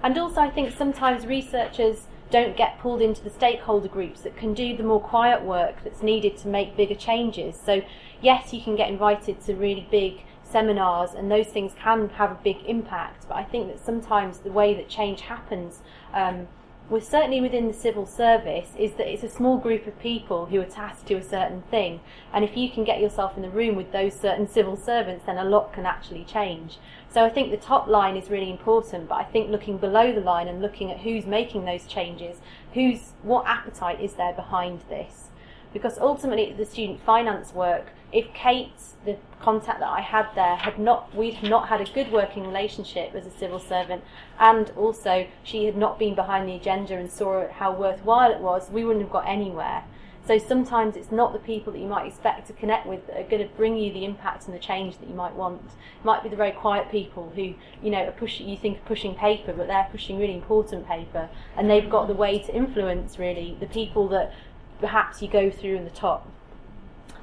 And 0.01 0.17
also, 0.17 0.41
I 0.41 0.49
think 0.49 0.75
sometimes 0.75 1.25
researchers 1.25 2.07
don't 2.29 2.57
get 2.57 2.79
pulled 2.79 3.01
into 3.01 3.23
the 3.23 3.29
stakeholder 3.29 3.88
groups 3.88 4.21
that 4.21 4.36
can 4.36 4.53
do 4.53 4.75
the 4.75 4.83
more 4.83 5.01
quiet 5.01 5.43
work 5.43 5.83
that's 5.83 6.01
needed 6.01 6.38
to 6.38 6.47
make 6.47 6.75
bigger 6.75 6.95
changes. 6.95 7.59
So, 7.63 7.81
yes, 8.21 8.53
you 8.53 8.62
can 8.62 8.75
get 8.75 8.89
invited 8.89 9.41
to 9.45 9.55
really 9.55 9.88
big 9.91 10.23
seminars, 10.43 11.13
and 11.13 11.31
those 11.31 11.47
things 11.47 11.73
can 11.77 12.09
have 12.09 12.31
a 12.31 12.39
big 12.43 12.57
impact. 12.65 13.27
But 13.27 13.38
I 13.38 13.43
think 13.43 13.67
that 13.67 13.83
sometimes 13.83 14.39
the 14.39 14.51
way 14.51 14.73
that 14.75 14.88
change 14.89 15.21
happens, 15.21 15.81
um, 16.13 16.47
with 16.89 17.08
certainly 17.08 17.39
within 17.39 17.67
the 17.67 17.74
civil 17.74 18.06
service, 18.06 18.69
is 18.78 18.93
that 18.93 19.12
it's 19.12 19.24
a 19.24 19.30
small 19.30 19.58
group 19.58 19.88
of 19.88 20.00
people 20.00 20.48
who 20.48 20.60
are 20.60 20.65
tasked 20.65 21.08
to 21.08 21.15
a 21.15 21.24
certain 21.24 21.62
thing, 21.63 22.02
and 22.34 22.43
if 22.43 22.58
you 22.58 22.69
can 22.69 22.84
get 22.84 23.00
yourself 23.00 23.36
in 23.36 23.41
the 23.41 23.50
room 23.50 23.76
with 23.76 23.91
those 23.91 24.13
certain 24.13 24.48
civil 24.48 24.76
servants, 24.76 25.26
then 25.26 25.38
a 25.38 25.43
lot 25.43 25.74
can 25.74 25.86
actually 25.86 26.24
change. 26.24 26.78
So 27.10 27.24
I 27.24 27.30
think 27.30 27.52
the 27.52 27.58
top 27.58 27.88
line 27.88 28.17
is 28.17 28.30
really 28.30 28.52
important, 28.52 29.08
but 29.08 29.15
I 29.15 29.24
think 29.24 29.50
looking 29.50 29.78
below 29.78 30.12
the 30.12 30.22
line 30.22 30.48
and 30.48 30.62
looking 30.62 30.91
at 30.91 31.00
who's 31.00 31.26
making 31.26 31.65
those 31.65 31.86
changes, 31.86 32.38
who's 32.74 33.13
what 33.22 33.46
appetite 33.48 34.02
is 34.02 34.13
there 34.13 34.34
behind 34.34 34.82
this, 34.89 35.30
because 35.72 35.98
ultimately 36.00 36.54
the 36.54 36.65
student 36.65 37.02
finance 37.02 37.54
work 37.54 37.88
if 38.13 38.32
Kate, 38.34 38.71
the 39.06 39.17
contact 39.41 39.80
that 39.80 39.89
I 39.89 40.02
had 40.02 40.28
there, 40.36 40.56
had 40.56 40.80
not, 40.80 41.13
we'd 41.15 41.41
not 41.43 41.67
had 41.67 41.82
a 41.82 41.91
good 41.91 42.12
working 42.12 42.45
relationship 42.45 43.13
as 43.15 43.26
a 43.26 43.32
civil 43.32 43.60
servant, 43.60 44.04
and 44.39 44.71
also 44.78 45.28
she 45.43 45.65
had 45.65 45.76
not 45.76 45.97
been 45.97 46.15
behind 46.15 46.47
the 46.47 46.56
agenda 46.56 46.95
and 46.95 47.12
saw 47.12 47.49
how 47.49 47.73
worthwhile 47.73 48.32
it 48.32 48.39
was, 48.39 48.69
we 48.69 48.86
wouldn't 48.86 49.04
have 49.04 49.12
got 49.12 49.28
anywhere. 49.28 49.84
So 50.26 50.38
sometimes 50.38 50.95
it's 50.95 51.12
not 51.12 51.34
the 51.34 51.39
people 51.39 51.73
that 51.73 51.80
you 51.80 51.88
might 51.88 52.08
expect 52.08 52.47
to 52.47 52.54
connect 52.54 52.88
with 52.88 53.08
that 53.08 53.19
are 53.19 53.28
going 53.28 53.45
to 53.45 53.54
bring 53.56 53.76
you 53.76 53.91
the 53.91 54.06
impact 54.06 54.45
and 54.45 54.56
the 54.56 54.60
change 54.60 54.97
that 54.99 55.10
you 55.10 55.15
might 55.15 55.36
want. 55.36 55.62
It 55.65 56.06
might 56.06 56.23
be 56.23 56.30
the 56.30 56.38
very 56.38 56.52
quiet 56.52 56.89
people 56.89 57.34
who, 57.36 57.56
you 57.82 57.91
know, 57.91 58.06
are 58.06 58.12
pushing, 58.12 58.47
you 58.47 58.56
think 58.56 58.78
are 58.78 58.88
pushing 58.88 59.15
paper, 59.15 59.52
but 59.52 59.67
they're 59.67 59.89
pushing 59.91 60.17
really 60.17 60.36
important 60.36 60.88
paper, 60.88 61.30
and 61.58 61.69
they've 61.69 61.89
got 61.89 62.08
the 62.08 62.13
way 62.13 62.39
to 62.39 62.56
influence 62.56 63.19
really 63.19 63.58
the 63.60 63.65
people 63.65 64.08
that 64.10 64.34
perhaps 64.80 65.21
you 65.21 65.28
go 65.28 65.52
through 65.52 65.76
in 65.76 65.84
the 65.84 65.89
top. 65.89 66.26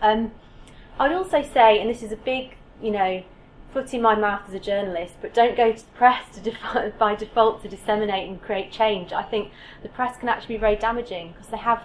Um, 0.03 0.33
I'd 1.01 1.13
also 1.13 1.41
say, 1.41 1.81
and 1.81 1.89
this 1.89 2.03
is 2.03 2.13
a 2.13 2.17
big, 2.17 2.57
you 2.83 2.91
know, 2.91 3.23
foot 3.73 3.95
in 3.95 4.03
my 4.03 4.15
mouth 4.15 4.43
as 4.47 4.53
a 4.53 4.61
journalist, 4.61 5.15
but 5.23 5.33
don't 5.33 5.57
go 5.57 5.73
to 5.73 5.83
the 5.83 5.91
press 5.93 6.29
to 6.35 6.41
def- 6.43 6.99
by 6.99 7.15
default 7.15 7.63
to 7.63 7.71
disseminate 7.71 8.29
and 8.29 8.43
create 8.43 8.71
change. 8.71 9.11
I 9.11 9.23
think 9.23 9.51
the 9.83 9.89
press 9.89 10.19
can 10.19 10.29
actually 10.29 10.57
be 10.57 10.61
very 10.61 10.77
damaging 10.77 11.33
because 11.33 11.47
they 11.49 11.57
have, 11.57 11.85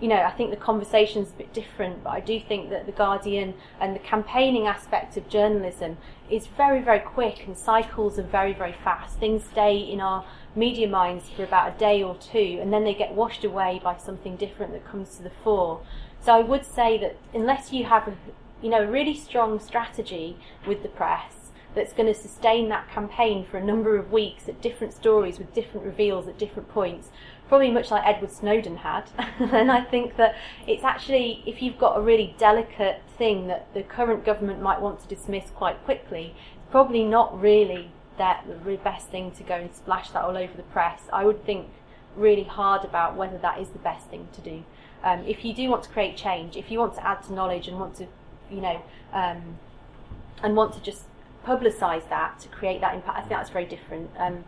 you 0.00 0.08
know, 0.08 0.16
I 0.16 0.32
think 0.32 0.50
the 0.50 0.56
conversation's 0.56 1.30
a 1.30 1.34
bit 1.34 1.52
different, 1.52 2.02
but 2.02 2.10
I 2.10 2.18
do 2.18 2.40
think 2.40 2.70
that 2.70 2.86
the 2.86 2.92
Guardian 2.92 3.54
and 3.80 3.94
the 3.94 4.00
campaigning 4.00 4.66
aspect 4.66 5.16
of 5.16 5.28
journalism 5.28 5.98
is 6.28 6.48
very, 6.48 6.82
very 6.82 6.98
quick 6.98 7.46
and 7.46 7.56
cycles 7.56 8.18
are 8.18 8.24
very, 8.24 8.52
very 8.52 8.74
fast. 8.82 9.20
Things 9.20 9.44
stay 9.44 9.78
in 9.78 10.00
our 10.00 10.24
media 10.56 10.88
minds 10.88 11.30
for 11.30 11.44
about 11.44 11.76
a 11.76 11.78
day 11.78 12.02
or 12.02 12.16
two 12.16 12.58
and 12.60 12.72
then 12.72 12.82
they 12.82 12.94
get 12.94 13.14
washed 13.14 13.44
away 13.44 13.80
by 13.84 13.96
something 13.96 14.34
different 14.34 14.72
that 14.72 14.84
comes 14.84 15.16
to 15.18 15.22
the 15.22 15.30
fore. 15.44 15.82
So 16.20 16.32
I 16.32 16.40
would 16.40 16.66
say 16.66 16.98
that 16.98 17.16
unless 17.32 17.72
you 17.72 17.84
have 17.84 18.08
a 18.08 18.16
you 18.62 18.70
know, 18.70 18.82
a 18.82 18.90
really 18.90 19.14
strong 19.14 19.60
strategy 19.60 20.36
with 20.66 20.82
the 20.82 20.88
press 20.88 21.50
that's 21.74 21.92
going 21.92 22.12
to 22.12 22.18
sustain 22.18 22.70
that 22.70 22.88
campaign 22.88 23.46
for 23.48 23.58
a 23.58 23.64
number 23.64 23.96
of 23.96 24.10
weeks 24.10 24.48
at 24.48 24.62
different 24.62 24.94
stories 24.94 25.38
with 25.38 25.52
different 25.52 25.84
reveals 25.84 26.26
at 26.26 26.38
different 26.38 26.68
points, 26.70 27.10
probably 27.48 27.70
much 27.70 27.90
like 27.90 28.02
Edward 28.06 28.32
Snowden 28.32 28.78
had. 28.78 29.04
and 29.38 29.70
I 29.70 29.82
think 29.82 30.16
that 30.16 30.36
it's 30.66 30.82
actually, 30.82 31.42
if 31.46 31.60
you've 31.60 31.78
got 31.78 31.98
a 31.98 32.00
really 32.00 32.34
delicate 32.38 33.02
thing 33.18 33.46
that 33.48 33.72
the 33.74 33.82
current 33.82 34.24
government 34.24 34.62
might 34.62 34.80
want 34.80 35.00
to 35.00 35.06
dismiss 35.06 35.50
quite 35.50 35.84
quickly, 35.84 36.34
it's 36.56 36.70
probably 36.70 37.04
not 37.04 37.38
really 37.38 37.90
that 38.16 38.46
the 38.48 38.76
best 38.76 39.08
thing 39.08 39.30
to 39.32 39.42
go 39.42 39.56
and 39.56 39.74
splash 39.74 40.10
that 40.10 40.24
all 40.24 40.36
over 40.36 40.56
the 40.56 40.62
press. 40.62 41.02
I 41.12 41.24
would 41.26 41.44
think 41.44 41.68
really 42.16 42.44
hard 42.44 42.84
about 42.84 43.16
whether 43.16 43.36
that 43.38 43.60
is 43.60 43.68
the 43.68 43.78
best 43.78 44.08
thing 44.08 44.28
to 44.32 44.40
do. 44.40 44.64
Um, 45.04 45.24
if 45.26 45.44
you 45.44 45.52
do 45.52 45.68
want 45.68 45.82
to 45.84 45.90
create 45.90 46.16
change, 46.16 46.56
if 46.56 46.70
you 46.70 46.78
want 46.78 46.94
to 46.94 47.06
add 47.06 47.22
to 47.24 47.34
knowledge 47.34 47.68
and 47.68 47.78
want 47.78 47.96
to 47.96 48.06
you 48.50 48.60
know, 48.60 48.82
um, 49.12 49.58
and 50.42 50.56
want 50.56 50.74
to 50.74 50.80
just 50.80 51.04
publicise 51.44 52.08
that 52.08 52.38
to 52.40 52.48
create 52.48 52.80
that 52.80 52.94
impact. 52.94 53.16
I 53.16 53.20
think 53.20 53.30
that's 53.30 53.50
very 53.50 53.66
different. 53.66 54.10
Um, 54.18 54.44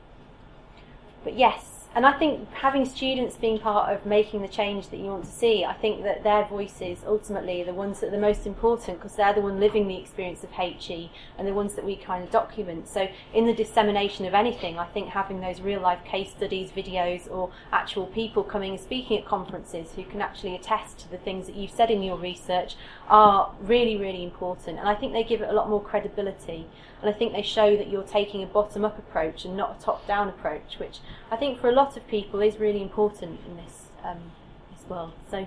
but 1.25 1.37
yes, 1.37 1.79
and 1.95 2.05
I 2.05 2.13
think 2.13 2.53
having 2.53 2.85
students 2.85 3.37
being 3.37 3.59
part 3.59 3.93
of 3.93 4.05
making 4.05 4.43
the 4.43 4.49
change 4.49 4.91
that 4.91 4.99
you 4.99 5.07
want 5.07 5.25
to 5.25 5.31
see, 5.33 5.65
I 5.65 5.73
think 5.73 6.05
that 6.05 6.23
their 6.23 6.45
voices 6.45 6.99
ultimately 7.07 7.63
are 7.63 7.65
the 7.65 7.75
ones 7.75 8.01
that 8.01 8.09
are 8.09 8.11
the 8.11 8.19
most 8.19 8.47
important 8.47 8.99
because 8.99 9.17
they're 9.17 9.33
the 9.33 9.41
one 9.41 9.59
living 9.59 9.89
the 9.89 9.97
experience 9.97 10.45
of 10.45 10.51
HE 10.51 11.11
and 11.39 11.49
the 11.49 11.55
ones 11.55 11.75
that 11.75 11.85
we 11.85 11.97
kind 11.97 12.23
of 12.23 12.31
document. 12.31 12.89
So 12.89 13.09
in 13.33 13.47
the 13.47 13.55
dissemination 13.55 14.27
of 14.27 14.35
anything, 14.35 14.79
I 14.79 14.85
think 14.85 15.09
having 15.09 15.41
those 15.41 15.61
real 15.61 15.81
life 15.81 16.05
case 16.05 16.31
studies, 16.31 16.71
videos, 16.71 17.29
or 17.31 17.51
actual 17.73 18.07
people 18.07 18.45
coming 18.45 18.73
and 18.73 18.81
speaking 18.81 19.19
at 19.19 19.25
conferences 19.25 19.93
who 19.97 20.05
can 20.05 20.21
actually 20.21 20.55
attest 20.55 20.99
to 21.01 21.11
the 21.11 21.19
things 21.19 21.47
that 21.47 21.57
you've 21.57 21.71
said 21.71 21.91
in 21.91 22.03
your 22.03 22.19
research 22.19 22.77
are 23.09 23.55
really, 23.61 23.97
really 23.97 24.23
important. 24.23 24.79
And 24.79 24.89
I 24.89 24.95
think 24.95 25.13
they 25.13 25.25
give 25.25 25.41
it 25.41 25.49
a 25.49 25.53
lot 25.53 25.69
more 25.69 25.83
credibility. 25.83 26.67
And 27.01 27.09
I 27.09 27.13
think 27.13 27.33
they 27.33 27.43
show 27.43 27.77
that 27.77 27.89
you're 27.89 28.03
taking 28.03 28.43
a 28.43 28.47
bottom 28.47 28.85
up 28.85 28.99
approach 28.99 29.45
and 29.45 29.57
not 29.57 29.79
a 29.79 29.85
top 29.85 30.07
down 30.07 30.29
approach, 30.29 30.79
which 30.79 30.99
I 31.31 31.37
think 31.37 31.61
for 31.61 31.69
a 31.69 31.73
lot 31.73 31.97
of 31.97 32.07
people 32.07 32.41
is 32.41 32.59
really 32.59 32.83
important 32.83 33.41
in 33.47 33.57
this, 33.57 33.87
um, 34.05 34.33
this 34.73 34.89
world. 34.89 35.13
So 35.31 35.47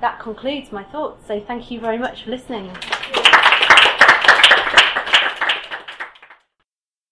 that 0.00 0.20
concludes 0.20 0.72
my 0.72 0.84
thoughts. 0.84 1.26
So 1.26 1.40
thank 1.40 1.70
you 1.70 1.80
very 1.80 1.98
much 1.98 2.24
for 2.24 2.30
listening. 2.30 2.70